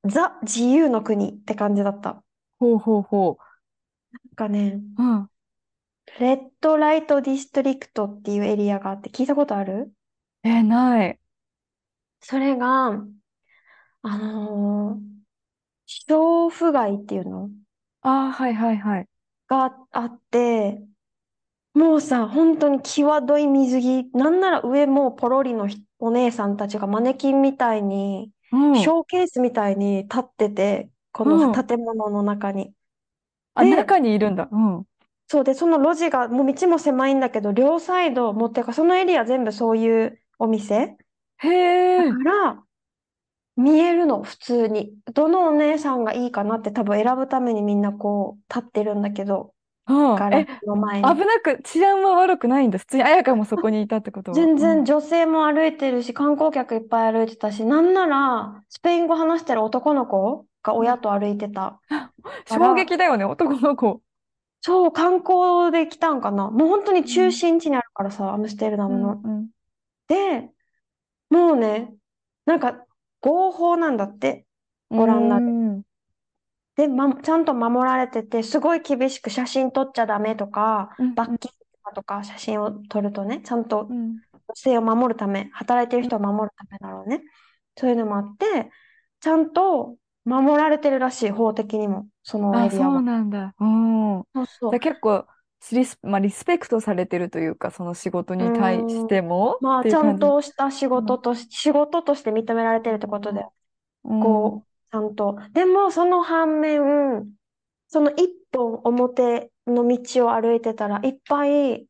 [0.06, 2.22] ザ・自由の国って感じだった。
[2.60, 3.38] ほうほうほ
[4.12, 5.04] なんかね、う。
[5.04, 5.30] うん。
[6.19, 9.91] red light district っていうエリアがあって聞いたことある？
[10.43, 11.19] え、ない。
[12.21, 13.01] それが、
[14.01, 17.49] あのー、娼婦街っていうの？
[18.01, 19.08] ああ、はいはいはい。
[19.47, 20.82] があって、
[21.73, 28.75] もうさ、本当に際どい水着、なんなら上もうポロリのひお姉さんたちがマネキンみたいに、うん。
[28.75, 32.73] ショーケースみたいに立ってて、こうんの建物の中に。
[33.53, 34.47] あ、で中にいるんだ。
[34.51, 34.86] うん。
[35.27, 40.97] そうで、その路地が、もう道も狭いんだけど、両サイド、もうてか、そのエリア全部そういうお店
[41.39, 41.47] へ
[41.99, 42.13] えだ。
[42.13, 42.65] から、
[43.58, 44.97] 見えるの、普通に。
[45.13, 49.56] どのお姉さんがいいかなって多分選ぶためにみんなこう、立ってるんだけど、
[49.88, 50.15] うん。
[50.15, 51.17] え、ガラスの前に。
[51.17, 52.78] 危なく、治安は悪くないんだ。
[52.80, 54.52] 普通に彩香もそこにいたってことは。
[54.52, 61.82] 全うん然女性も歩いてるし、観光客いっぱい歩いてたし、なんなら、スペイン語話してる男の子が親と歩いてた。
[62.45, 64.02] 衝撃だよね、男の子。
[64.62, 66.49] そう、観光で来たんかな。
[66.52, 69.21] もう本当に中心地にあるからさ、アムステルダムの。
[69.23, 69.49] うん
[70.08, 70.54] で、
[71.30, 71.94] もうね、
[72.46, 72.86] なんか
[73.22, 74.46] 合法なんだって。
[74.92, 75.84] うんオランダでうん
[76.76, 81.52] で、ま、ちゃんと守られてて、すごい厳しく写真撮っちゃダメとか、うん罰金
[81.96, 87.22] とか写真を撮るとね、ちゃんとうん女性を守るため、働いてる人を守るためだろうね。
[87.78, 88.72] そういうのもあって、
[89.20, 92.89] ちゃんと守られてるらしい、法的にも、そのあ、エリアは。
[92.89, 93.56] そうなんだ。
[93.60, 94.24] うん。
[94.34, 95.28] そうそう結構
[95.72, 100.17] リス、まあ、リスペクトされてるというか、その仕事に対してもまあ、ちゃん。
[100.19, 103.45] とした仕事とし、仕事として認められてるってことで、
[104.04, 104.19] うん。
[104.19, 105.38] こう、ちゃんと。
[105.54, 107.34] でも、その反面、
[107.88, 111.88] その一本表の道を歩いてたら、いっぱい、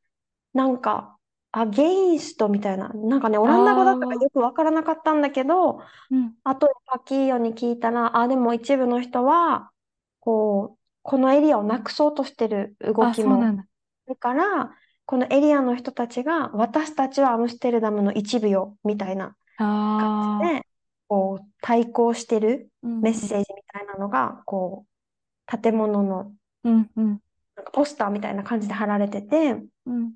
[0.54, 1.18] なんか、
[1.52, 6.36] アゲインストみたいな、なんかね、オランダ語だったかよくわからなかったんだけど、うん。
[6.44, 9.72] あとでパキーヨに聞いたら、あ、でも一部の人は、
[10.22, 13.66] こう、このエリアをなくそうとしてる動あ、きもだ。
[14.08, 14.72] だから、
[15.06, 19.36] このエリアの人たちが、私たちはアムステルダムの一部よ、みたいな。
[19.58, 20.66] 感じで、
[21.08, 26.32] こう、対抗してるうんメッセージみたいなのが、こう、建物の
[26.64, 30.14] なんかポスターみたいな感じで貼られてて、うん。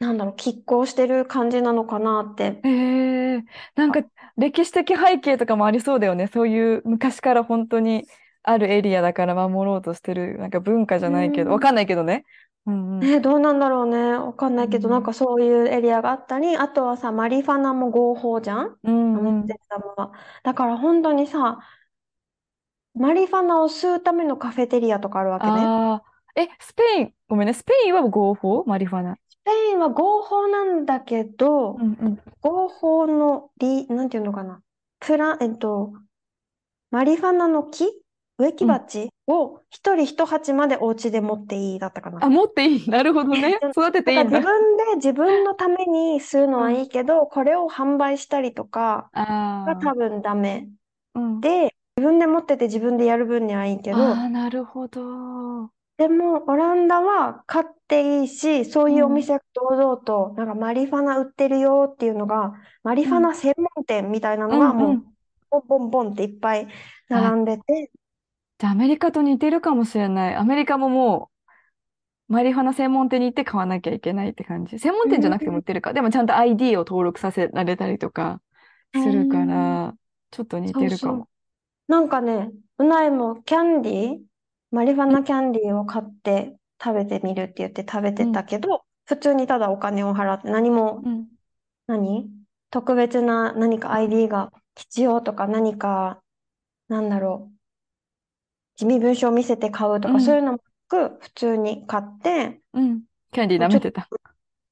[0.00, 2.60] なんだろう、拮抗してる感じなのかなって。
[3.74, 4.02] なんか
[4.36, 6.28] 歴史的背景とかもありそうだよね。
[6.28, 8.06] そういう昔から本当に
[8.48, 12.24] あるエリアだから守ろうとしてる、なんか文化じゃないけど、うんわかんないけどね。
[12.66, 13.00] うんうん。
[13.00, 14.12] ね、どうなんだろうね。
[14.12, 18.76] わかんないけど、うんなんかそういうエリアがあったり、あとはさ、マリファナも合法じゃん？
[18.84, 20.12] うんうんアムステルダムは。
[20.42, 21.58] だから本当にさ、
[22.94, 26.02] マリファナを吸うためのカフェテリアとかあるわけね。
[26.36, 28.64] え、スペイン、ごめんね、スペインは合法？
[28.66, 29.16] マリファナ。
[29.28, 32.20] スペインは合法なんだけど、うんうん。
[32.42, 34.60] 合法のリ、なんていうのかな。
[35.00, 35.92] プラン、えっと、
[36.90, 37.86] マリファナの木
[38.38, 42.20] 植木鉢を一人一鉢までお家で持っていいだったかな。
[42.20, 42.88] あ、持っていい。
[42.90, 43.58] なるほどね。
[43.72, 44.40] 育てていいんだ。
[44.40, 50.68] 分で自分のために吸うのはいいけど、これを販売したりとかあが多分ダメ。
[51.14, 51.40] あ、うん。
[51.40, 55.70] で、自分で持ってて自分でやる分にはいいけど、ああ、なるほど。
[55.96, 62.52] でもオランダは買っていいし、そういうお店が堂々と、なんかマリファナ売ってるよっていうのが、
[62.84, 65.18] マリファナ専門店みたいなのがうんう、もうん
[65.50, 66.68] ボンボンボンっていっぱい
[67.08, 67.90] 並んでて、
[68.58, 70.34] じゃあアメリカと似てるかもしれない。
[70.34, 71.30] アメリカもも
[72.28, 74.78] う、マリファナ専門店に行って買わなきゃいけないって感じ。
[74.78, 75.92] 専門店じゃなくても売ってるか。
[75.92, 78.42] でもちゃんと ID を登録させられたりとか
[78.92, 79.94] するから、
[80.30, 81.28] ちょっと似てるかそうそうも。
[81.86, 84.18] なんかね、うないもキャンディー、
[84.72, 91.28] マリファナキャンディーを買って食べてみるって言って食べてたけど、普通にただお金を払って何も、うん。
[91.86, 92.28] 何？
[92.70, 96.20] 特別な何か ID が必要とか何か、
[96.88, 97.57] なんだろう、
[98.78, 103.02] 地味文書を見せて買うとうんかそういうのもなく、普通に買って、うん。
[103.32, 104.08] キャンディー舐めてた。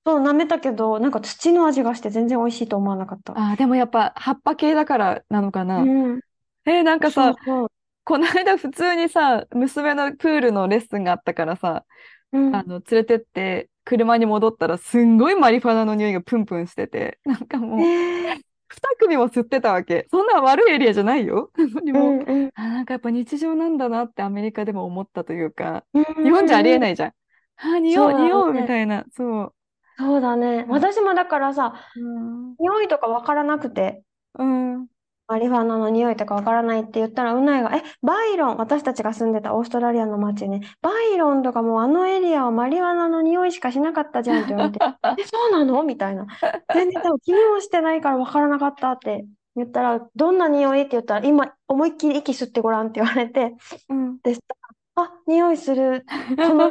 [0.07, 3.35] そう、舐めたけど、なんか土の味がして全然美味しいと思わなかった。
[3.35, 5.83] ああ、でもやっぱ葉っぱ系だからなのかな。
[5.83, 6.21] うん。
[6.67, 7.69] えーなんかさ、そう。
[8.05, 11.87] この間普通にさ、娘のプールのレッスンがあったからさ、
[12.33, 12.53] うん。
[12.53, 17.91] あの、連れてって、車に戻ったら、すんごいマリファナの匂いがプンプンしてて、なんかも
[18.27, 20.07] う、ね二組も吸ってたわけ。
[20.11, 21.53] そんな悪いエリアじゃないよ。
[21.57, 21.99] なのにえ。
[21.99, 22.53] うもう、んうん。
[22.55, 26.81] あ、なんかやっぱ日常なんだなってアメリカでも思ったというか、日日本じゃありえい。
[26.81, 27.15] ないじゃん。
[27.57, 29.55] あ、匂う、匂うみたいな、そう。
[29.99, 30.65] そうだね。
[30.69, 34.89] うん私もだからさ、うん、匂いとかわからなくて、うん、
[35.29, 44.79] マリファナの匂いとかわからないって言ったら、うないが、え、バイロン、私たちが住んでたオーストラリアの街ね、バイロンとかもうあのエリアはマリファナの匂いしかしなかったじゃんって言われて、
[45.19, 45.83] え、そうなの？
[45.83, 46.27] みたいな。
[46.73, 50.83] 全然多分気にもしてないからわからなかったって言ったら、どんな匂い？
[50.83, 53.55] って言ったら、今思いっきり息吸ってごらんって言われて、
[53.89, 54.19] うん。
[54.23, 54.55] でした
[55.03, 56.05] ら、あ、匂いする、
[56.37, 56.71] この匂い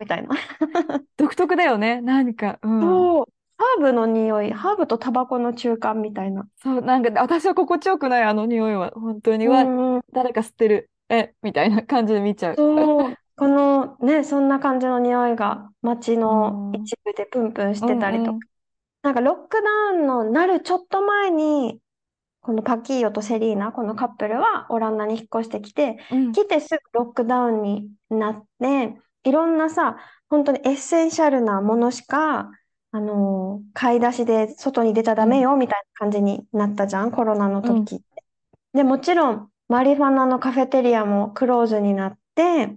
[0.00, 0.34] みたいな。
[1.16, 2.58] 独特だよね、何か。
[2.62, 2.80] うん。
[2.82, 6.48] そう、ハーブの匂い、ハーブとタバコの中間みたいな。
[6.62, 8.90] そう、なんか、私は心地よくない、あの匂いは。
[8.90, 10.90] 本当に、うわ、んうん誰か吸ってる。
[11.08, 12.56] え、みたいな感じで見ちゃう。
[12.56, 18.30] そう、 このね、そんな感じの匂いが街のうん一部でプンプンしてたりとか。
[18.30, 18.40] うんうん
[19.02, 21.78] なんかロックダウンのなるちょっと前に、
[22.40, 29.98] このパキーヨとセリーナ、このカップルはオランダに引っ越してきて、うん来てすぐロックダウンになって、いろんなさ、
[30.30, 32.50] 本当に essential なものしか、
[32.94, 38.04] あのー買い出しで外に出ちゃダメよみたいな感じになったじゃん、コロナの時って。
[38.72, 42.72] で、もちろん、マリファナのカフェテリアもクローズになって、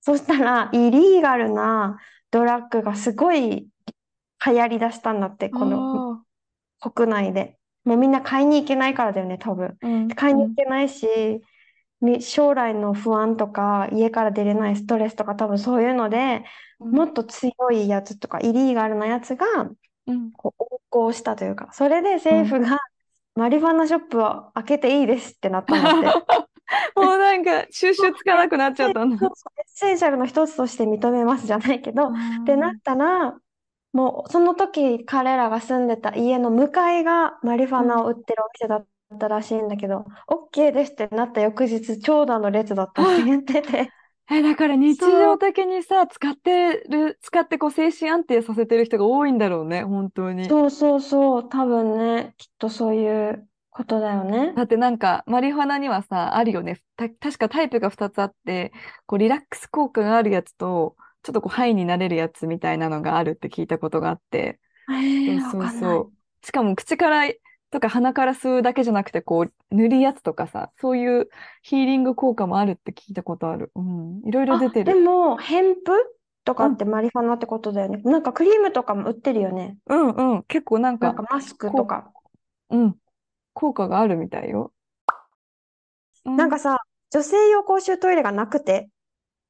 [0.00, 2.00] そしたら、 illegal な
[2.32, 3.68] ドラッグがすごい
[4.44, 6.24] 流行りだしたんだって、この
[6.80, 7.56] あ国内で。
[7.84, 9.78] もうみんな買いに行けないからだよね、多分。
[9.82, 11.06] ーうん買いに行けないし、
[12.00, 16.44] み将来の不安とか、家から出れないストレスとか、多分そういうので、うん
[16.80, 19.46] もっと強いやつとか、イリーガルなやつが、
[20.06, 20.32] うん。
[20.32, 22.78] こう横行したというか、それで政府が、
[23.36, 26.50] マリファナショップを開けていいですってなったんだって。
[26.94, 29.18] もうなんか収集つかなくなっちゃったんだ。
[29.18, 32.12] そうessential の一つとして認めますじゃないけど、っ
[32.46, 33.36] てなったら、
[33.92, 38.86] もうその時彼らが住んでた家の向かいがマリファナを売ってるお店だっ
[39.18, 43.92] たらしいんだけど、OK ですってなった翌日、長蛇の列だったって言ってて、
[44.32, 50.48] え、だから日常的にさ、使ってる、使ってこう精神安定させてる人が多いんだろうね、本当に。
[50.48, 54.54] そうそうそう、多分ね、きっとそういうことだよね。
[54.54, 56.80] だってなんか、マリファナにはさ、あるよね。
[56.96, 58.72] た、確かタイプが2つあって、
[59.06, 64.60] こう、リラックス効果があるやつと、ちょっとこう、ハイになれるやつみたいなのがあるって聞いたことがあって。
[64.88, 66.00] えー、そうわかんない。
[66.00, 66.12] そ
[66.42, 66.46] う。
[66.46, 67.26] しかも口から
[67.70, 71.28] とか鼻から吸うだけじゃなくて、こう、塗るやつとかさ、そういう
[71.62, 73.70] ヒーリング効果もあるって聞いたことある。
[73.76, 74.22] うん。
[74.26, 75.00] いろいろ出てあ、でる。
[75.00, 75.92] も、ヘンプ
[76.44, 78.02] とかってマリファナってことだよね。
[78.04, 79.76] なんかクリームとかも売ってるよね。
[79.86, 80.42] うんうん。
[80.44, 82.10] 結構なんか、なんかマスクとか。
[82.70, 82.96] うん。
[83.52, 84.72] 効果があるみたいよ。
[86.24, 86.78] うなんかさ、
[87.10, 88.88] 女性用公衆トイレがなくて、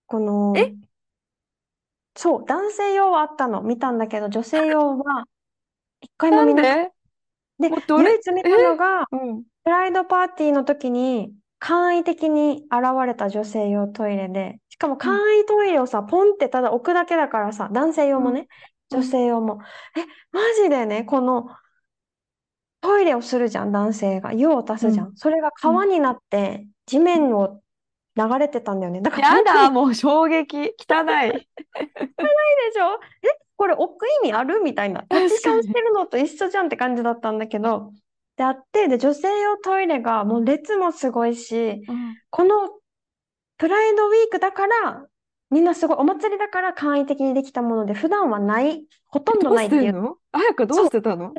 [0.07, 0.75] この、え？
[2.17, 3.63] そう、男性用はあったの。
[3.63, 5.25] 見たんだけど、女性用は
[6.01, 6.91] 一回も見なかっ
[7.61, 9.43] で唯一見たのが、うん。
[9.65, 18.47] プライドパーティーの時に簡易的に現れた女性用トイレで、しかも簡易トイレをさ、ポンってただ置くだけだからさ、男性用もね、うん
[18.93, 19.61] 女性用も。
[19.97, 20.01] え、
[20.33, 21.47] マジでね、この
[22.81, 24.33] トイレをするじゃん、男性が。
[24.33, 25.15] 用を足すじゃん。
[25.15, 27.61] それが川になって地面を
[28.17, 29.01] 流れてたんだよね。
[29.01, 30.57] だからやだ、もう衝撃。
[30.59, 30.67] 汚い。
[31.31, 31.47] で
[32.73, 32.99] しょ？
[33.23, 33.29] え、
[33.61, 34.63] これ置く意味ある？
[34.63, 35.03] みたいな。
[35.03, 37.93] タッチションしてるのと一緒じゃんって感じだったんだけど。
[38.39, 42.71] であって、で、女性用トイレがもう列もすごいし、うんこの
[43.59, 45.05] プライドウィークだから、
[45.51, 49.79] みんなすごい、お祭りだから簡易的にできたもので、普段はない、ほとんどないっいう。
[49.79, 50.17] しててんの？
[50.33, 51.35] 彩香どうしてたの？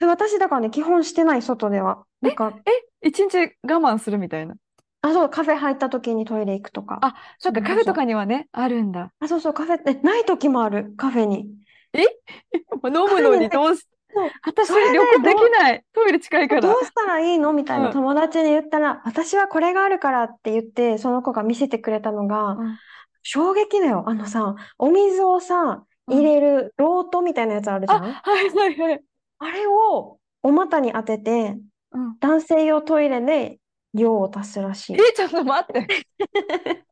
[0.00, 2.02] で私だからね、基本してない、外では。
[2.22, 2.54] なんか、
[3.02, 4.56] 一日我慢するみたいな。
[5.02, 6.98] あ、そう、カフェ入った時にトイレ行くとか。
[7.02, 9.12] あ、そっか、カフェとかにはね、あるんだ。
[9.20, 11.46] あ、そうそう、カフェって、ない時もある、カフェに。
[12.70, 15.84] もう飲むのにどうし、そう私それで旅行できない。
[15.92, 16.60] トイレ近いから。
[16.60, 17.52] どうしたらいいの？
[17.52, 22.78] みたいなうん友達に言ったら、私はこれがあるからって言って、その子が見せてくれたのが、うん
[23.24, 24.02] 衝撃だよ。
[24.08, 28.12] あのさ、お水をさ、うん入れるロートみたいなやつあるじゃあ、ん。
[28.12, 29.04] はいはいはい。
[29.38, 31.56] あれをお股に当てて、
[31.92, 32.16] うん。
[32.18, 33.60] 男性用トイレで
[33.92, 34.96] 用を足すらしい。
[34.96, 36.06] え、ちょっと待って。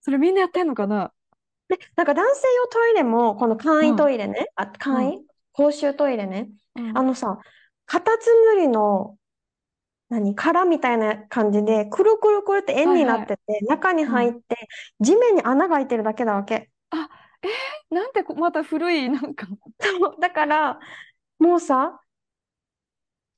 [0.00, 1.12] それみんなやってんのかな？
[1.68, 5.26] で、なんか男性用トイレも、この簡易トイレね、あ、簡易？
[5.52, 6.48] 公衆トイレね。
[6.76, 7.38] うんあのさ、
[7.86, 9.16] カタツムリの、
[10.08, 14.68] 何、殻みたいな感じで、くるくるくるって円になってて、中に入って、
[15.00, 16.70] 地面に穴が開いてるだけなわけ。
[17.90, 19.46] なんてこまた古い、なんか。
[19.80, 20.78] そうだから、
[21.38, 22.00] もうさ、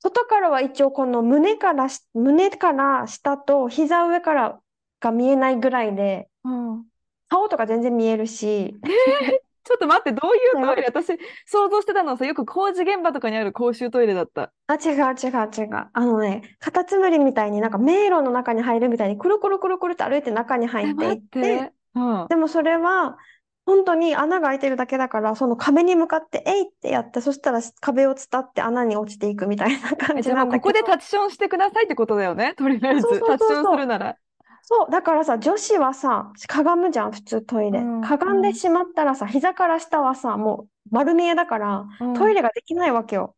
[0.01, 4.59] 外からは一応この胸からし、胸から下と膝上から
[4.99, 6.85] が見えないぐらいで、うん。
[7.29, 8.75] 顔とか全然見えるし、
[9.63, 10.83] ちょっと待って、どういうトイレ？
[10.87, 11.07] 私、
[11.45, 14.51] 想像してたのはさ、よく工事現場とかにある公衆トイレだった。
[14.67, 15.89] あ、違う違う違う。
[15.93, 21.73] あのね、カタツムリみたいになんか迷路の中に入るみたいに、くるくるくるくるって歩いて中に入え、ってい待っって、て。
[21.95, 22.27] うん。
[22.29, 23.17] でもそれは、
[23.71, 30.91] 本当に穴が開いてるだけだから、その壁に向かって、えいってやって、そしたら壁を伝って穴に落ちていくみたいな感え、じじゃあもうここでなんだけど。
[30.91, 32.53] タッチションしてくださいってことだよね。
[32.55, 34.17] とりあえず、そうそうそうタッチションそうするなら。
[34.63, 37.79] そう、だからさ、女子はさ、かがむじゃん、普通トイレ。
[37.79, 43.35] うんかがんでしまったらさ、膝から下はさ、もう丸見えだから、うんトイレができないわけよ。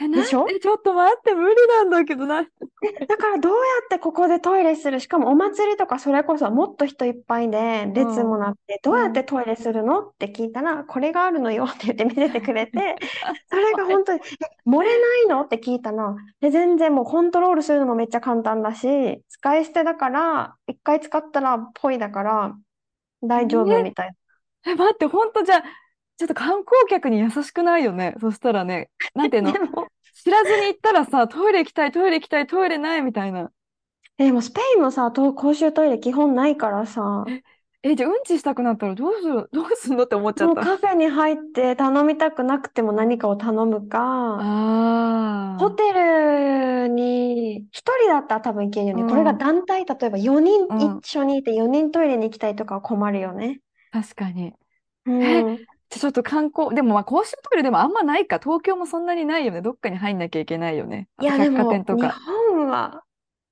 [0.00, 0.46] え、でしょ？
[0.48, 2.42] え、ちょっと待って、無理なんだけどな。
[2.42, 5.00] だからどうやってここでトイレする？
[5.00, 10.00] しかもお祭りとかそれこそもっと人いっぱいで列もなって、どうやってトイレするの？
[10.00, 11.64] って聞いたら、これがあるのよ。
[11.64, 12.96] って言って見せてくれて、
[13.50, 15.40] それが本当に、え、漏れないの？
[15.42, 22.54] って聞いたら、で、全然もうコントロールするのもめっちゃ簡単だし、使い捨てだから、一回使ったらポイだから、
[23.22, 24.12] 大丈夫みたい
[24.64, 25.62] え、待って、ほんとじゃあ、
[26.18, 28.14] ちょっと観光客に優しくないよね？
[28.20, 29.52] そしたらね、なんていうな。
[29.52, 29.87] の
[30.24, 33.50] 知らずに行ったらさ、トイレ行きたい、トイレ行きたい、トイレないみたいな。
[34.18, 37.24] えでもスペインのさ、と公衆トイレ基本ないからさ、
[37.82, 40.54] え、じゃあうんちしたくなったらどうする、 どうすんのって思っちゃった。
[40.54, 45.58] もうカフェに入って頼みたくなくても何かを頼むか、ああ。
[45.60, 49.02] ホテルに一人だったら多分行けるよね。
[49.02, 53.60] うんこれが団体、例えば4人うん一緒にいて4人トイレに行きたいとかは困るよね。
[53.90, 54.54] 確かに。
[55.06, 55.10] う
[55.54, 55.67] ん。
[55.94, 58.38] えちょっと観光、でもまあ公衆トイレでもあんまないか。
[58.38, 59.62] 東京もそんなにないよね。
[59.62, 61.08] どっかに入んなきゃいけないよね。
[61.16, 62.14] あいや、店とか。
[62.48, 63.02] 本は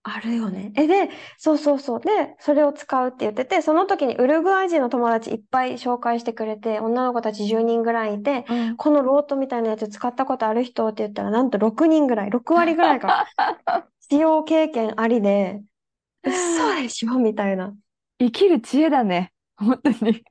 [0.03, 0.72] あるよね。
[0.77, 2.01] え、で、そうそうそう。
[2.01, 13.27] で、それを使うって言ってて、その時にウルグアイ人の友達いっぱい紹介してくれて、女の子たち10人ぐらいいて、うんこのロートみたいなやつ使ったことある人って言ったら、なんと6人ぐらい、6割ぐらいが
[14.09, 15.62] 使用経験ありで、
[16.22, 17.18] 嘘でしょ？
[17.18, 17.75] みたいな。
[18.20, 19.33] 生きる知恵だね。
[19.57, 20.22] 本当に。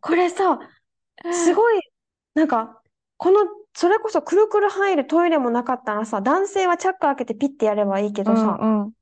[0.00, 0.58] これさ、
[1.32, 1.80] すごい、
[2.34, 2.80] なんか、
[3.16, 3.40] この、
[3.74, 8.92] それこそくるくる入るトイレもなかったらさ、男性はチャック開けてピッてやればいいけどさ、うんうん。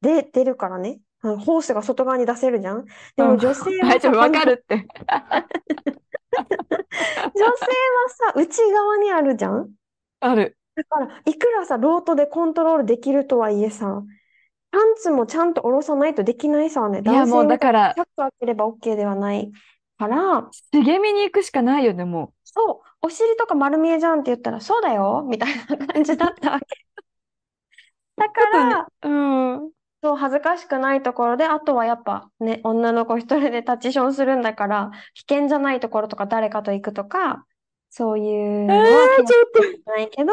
[0.00, 1.00] で、出るからね。
[1.22, 2.84] あのホースが外側に出せるじゃん。
[2.84, 4.74] でうんも女性は大丈夫、さ、わかるって。
[6.36, 7.52] 女性は
[8.08, 9.70] さ、内側にあるじゃん？
[10.20, 10.56] ある。
[10.74, 14.02] だから、いくらさ、ロートでコントロールできるとはいえさ、
[14.70, 17.00] パンツもちゃんと下ろさないとできないさね。
[17.02, 19.52] いや、もうだからチ、ャック開ければ OK ではない
[19.98, 26.66] から、茂みに行くしかないよね、もそう、お尻とか丸見えじゃんって言ったら、そうだよ、みたいな感じだったわけ。
[28.16, 29.08] だから、う。
[29.08, 29.70] うん。
[30.02, 37.46] そう、恥ずかしくないところで、あとはやっぱね、女の子一人でタッチションするんだから、危険じゃないところとか誰かと行くとか、
[37.90, 38.86] そういうのは
[39.18, 40.32] えー、ちょっないけど、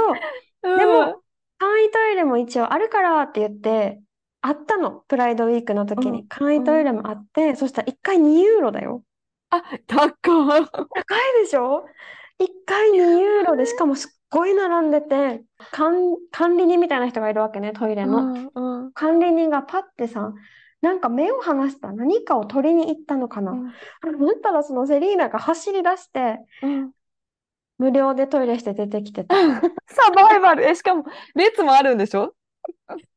[0.62, 0.78] と。
[0.78, 1.22] でもうん
[1.62, 4.02] 簡易トイレも一応あるからって言って、
[4.42, 6.22] あったの、プライドウィークの時に。
[6.22, 9.04] うん簡易トイレもあって、そしたら1回2ユーロだよ。
[9.52, 10.70] あ、高っ。
[10.70, 10.86] 高
[11.40, 11.86] いでしょ
[12.40, 18.20] ?1 回2ユーロで、しかもすっごい並んでて、管、管理人みたいな人がいるわけね、トイレの。
[18.20, 18.52] うん
[18.84, 20.34] うん管理人がパッてさ、
[20.82, 23.52] なんか目を離した何かを取りに行ったのかな。
[23.52, 23.72] うん
[24.20, 26.92] そしたらそのセリーナが走り出して、うん
[27.78, 29.36] 無料でトイレして出てきてた。
[29.88, 30.64] サバイバル。
[30.70, 32.36] え、しかも、列もあるんでしょ？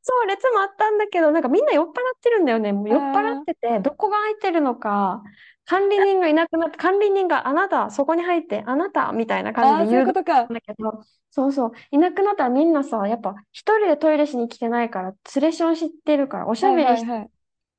[0.01, 2.72] そう、列もあったんだけど、なんかみんな酔っ払ってるんだよね。
[2.72, 5.22] もう酔っ払ってて、どこが空いてるのか、
[5.67, 10.55] 管理人がいなくなって、管理人があなた、そこに入って、あなた、みたいな感じで誘導こ。
[10.55, 17.31] だけど、そうそう、いなくなったらみんなさ、やっぱ一人でトイレしに来てないから、ツレション知ってるから、おしゃべりして、はいはいはい。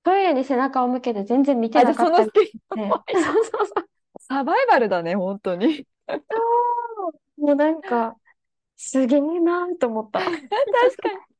[0.04, 2.30] トイレに背中を向けて全然見てなかったり
[2.74, 3.90] あそ そうそうそう。
[4.20, 5.88] サバイバルだね、本当に。
[7.38, 8.16] もうなんか、
[8.78, 10.20] すげえなーと思った。
[10.22, 11.35] 確かに。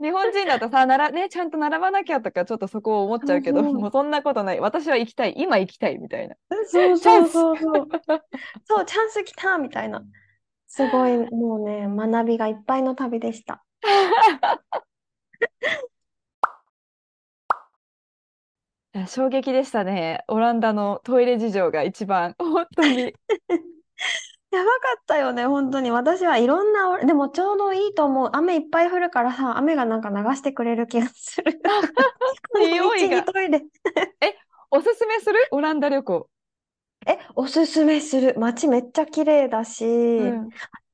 [0.00, 4.60] 日本人だとさ、なら、ね、ちゃんと並ばなきゃとか、ちょっとそこを思っちゃうけど、もうそんなことない。
[4.60, 5.34] 私は行きたい。
[5.36, 5.98] 今行きたい。
[5.98, 6.36] みたいな。
[6.66, 8.22] そうチャンスそうそうそう。
[8.64, 10.04] そう、チャンス来たみたいな。
[10.68, 13.64] すごい、もうね、学びがいっぱいの旅でした。
[19.08, 20.24] 衝撃でしたね。
[20.28, 23.14] オランダのトイレ事情が一番、本当に。
[24.50, 25.90] やばかったよね、本当に。
[25.90, 28.30] 私はいろんな、でもちょうどいいと思う。
[28.32, 31.60] 雨いっぱい降るからさ、雨がなんか流してくれる気がする。
[32.58, 33.62] 匂いがトイレ。
[34.70, 35.38] おすすめする？
[35.50, 36.28] オランダ旅行。
[37.06, 38.34] え、おすすめする。
[38.38, 40.48] 街めっちゃ綺麗だし、うん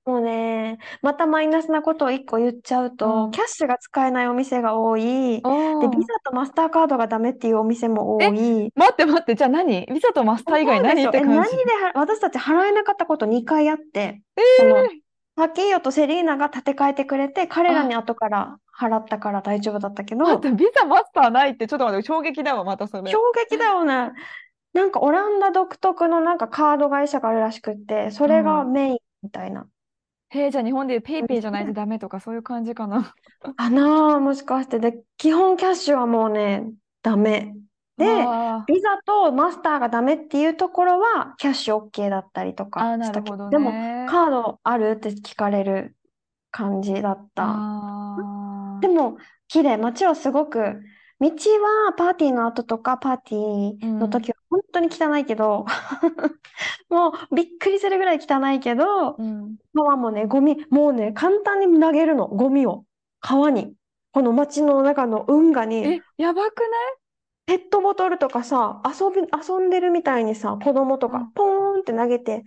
[0.07, 5.03] もうね、またマイナスなことを一個言っちゃうと、うんキャッシュが使えないお店が多い。
[5.03, 8.71] で、おービザとマスターカードがダメっていうお店も多い。
[8.77, 9.87] 待って待って、じゃあ何？
[9.87, 11.57] ビザとマスター以外何そうでしょえ、って感じ？
[11.57, 14.89] 何では、私たち払えなかったこと2回あって、えそのー、
[15.37, 23.11] パキーヨとセリーナが立て替えてくれて、彼らに後から払ったから大丈夫だったけど、待って、ビザマスターないって、ちょっと待って、衝撃だわ、またそれ。
[23.11, 23.19] 衝
[23.51, 24.13] 撃だよね。
[24.75, 29.67] なんかオランダ独特のなんかカード会社があるらしくって、それがメインみたいな。
[30.35, 33.15] へえ、じゃあ日本でいう PayPay じゃないとダメとか、そういう感じかな。
[33.57, 34.79] かなあ、もしかして。
[34.79, 36.65] で、基本キャッシュはもうね、
[37.03, 37.55] ダメ。
[37.97, 44.07] で、あビザとマスターがダメっていうところは、キャッシュ OK だったりとーあかー、なしたけど、るほどでも、ね。
[44.09, 45.97] カードあるって聞かれる
[46.51, 47.45] 感じだった。
[47.47, 49.19] あでも、
[49.49, 49.77] 綺麗。
[49.77, 50.83] 街はすごく、
[51.31, 51.31] 道
[51.87, 55.65] はパーティーの後とかパーティーの時は本当に汚いけど、
[56.91, 59.57] もうびっくりするぐらい汚いけどー、うん。
[59.75, 62.85] 川もね、ゴミ、もうね、簡単に投げるの、ゴミを。
[63.21, 63.75] 川に。
[64.13, 66.63] この街の中の運河に、え、やばく
[67.47, 72.45] ペットボトルとかさ、遊び、遊んでるみたいにさ、子供とかうん、ポーンって投げて、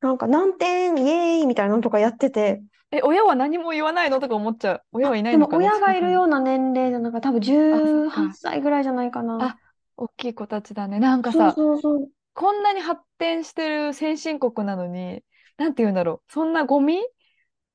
[0.00, 4.82] なんか何点、イエーイみたいなのとかやってて、ないえ、親は何も言わないのとか思っちゃう。
[4.92, 5.64] 親はいないでものかな？
[5.64, 9.38] 親がいるよ近うな年齢で、なんか多分そっ18か歳ぐらいじゃないかな。
[9.42, 9.56] あ
[9.96, 11.00] 大きい子たちだね。
[11.00, 12.08] なんかそうさ、そうそう。
[12.34, 15.22] こんなに発展してる先進国なのに、
[15.56, 16.32] なんて言うんだろう。
[16.32, 17.00] そんなゴミ？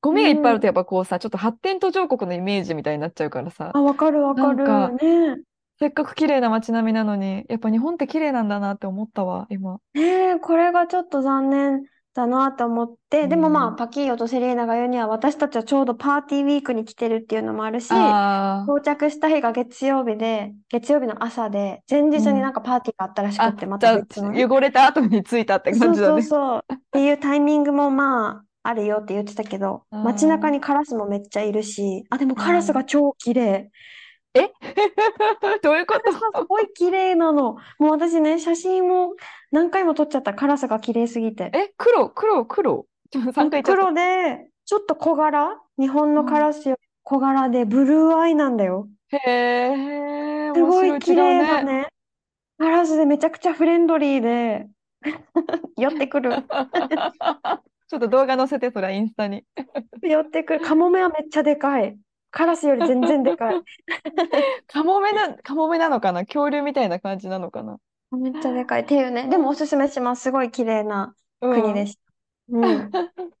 [0.00, 4.64] ゴミがいっぱいあるとやっぱこうさ、ちょっと発展途上国のイメージみたいになっちゃうからさ、あ、わかるわかる。
[4.64, 5.42] なんね
[5.78, 9.78] せっかく綺麗な街並みなのに、やっぱ日本って綺麗なんだなって思ったわ、今。
[9.94, 9.98] え。
[10.00, 10.06] ね
[10.36, 24.44] え、これがちょっと残念だなと思って、でもまあ、うんパキーヨとセリーナが言うには、私たちはちょうどパーティーウィークに来てるっていうのもあるし、あ到着した日が月曜日で、月曜日の朝で、前日になんかパーティーがあったらしくあ、って、また別のね。
[24.44, 26.22] あ、汚れた後に着いたってそうそう感じだね。
[26.22, 26.64] そう。
[26.72, 33.70] っていうタイミングもまあ、あるよって言ってたけど、うん街中にカラスもめっちゃいるし、あ、でもカラスが超綺麗。
[35.62, 37.56] どういうこカラスがすごい綺麗なの。
[37.78, 39.14] もう私ね、写真を
[39.52, 40.34] 何回も撮っちゃった。
[40.34, 41.50] カラスが綺麗すぎて。
[41.50, 42.86] とえ、黒、黒、黒？
[43.12, 43.62] ちょっと3回。
[43.62, 45.60] 黒で、ちょっと小柄？
[45.78, 48.88] 日本のカラスより小柄で、ブルーアイなんだよ。
[49.08, 51.14] へえ、すごい、い綺。
[51.14, 51.86] 麗だね。
[52.58, 54.68] カラスでめちゃくちゃフレンドリーで、
[55.76, 56.30] 寄ってくる。
[57.88, 59.44] ちょっと動画載せて、それはインスタに。
[60.02, 60.60] 寄ってくる。
[60.60, 61.98] カモメはめっちゃでかい。
[62.30, 63.62] カラスより全然でかい。
[64.66, 66.24] カモメな、カモメなのかな？
[66.24, 67.78] 恐竜みたいな感じなのかな？
[68.16, 68.82] めっちゃでかい。
[68.82, 69.28] っていうね。
[69.28, 70.22] でもおすすめします。
[70.22, 71.62] すごい綺麗なうん。
[71.62, 72.00] 国でした。
[72.50, 72.90] うん。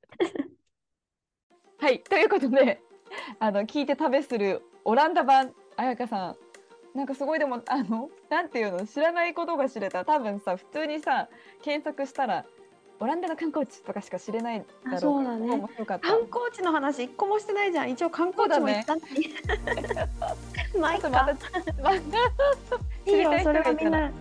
[1.78, 2.80] はい、ということで、
[3.40, 6.36] あの、聞いて旅するオランダ版、彩香さん。
[6.96, 10.04] なんかすごいでも、あの、なんていうの、知らないことが知れた。
[10.04, 11.28] 多分さ、普通にさ、
[11.62, 12.44] 検索したら、
[13.00, 16.06] オランダの観光地とかしか知れないだろうね面白かった。
[16.06, 17.90] 観光地の話一個もしてないじゃん。
[17.90, 19.34] 一応観光地も行ったのに。
[20.78, 21.34] まあいいちょっとまか。
[21.34, 22.08] た、ま いいよ
[23.04, 23.40] 知りたい。
[23.40, 24.12] 人がいたらはみんな、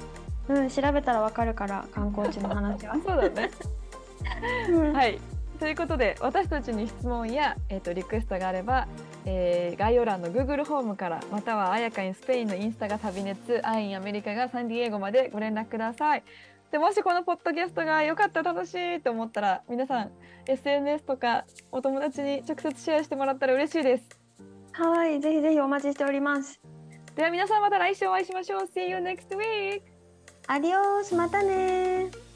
[0.51, 2.97] うん、調べたらわかるから、観光地の話はあ、。
[3.05, 3.51] そうだね。
[4.69, 5.17] うんはい。
[5.59, 8.87] ということで、私たちに質問や、えっ、と、リクエストがあれば、
[9.25, 16.23] えー概要欄の Google ホームからまたはあやかにスペインのインスタが旅熱アインアメリカがサンディエゴまでご連絡ください。
[16.71, 20.11] でもしこのポッドキャストが良かった楽しいと思ったら皆さん
[20.47, 24.19] SNS とかお友達に直接シェアしてもらったら嬉しいです。
[24.71, 26.59] はい、ぜひぜひお待ちしております。
[27.15, 28.61] では皆さんまた来週お会いしましょう。
[28.73, 29.90] See you next week!
[30.47, 32.30] アディオース、またねー。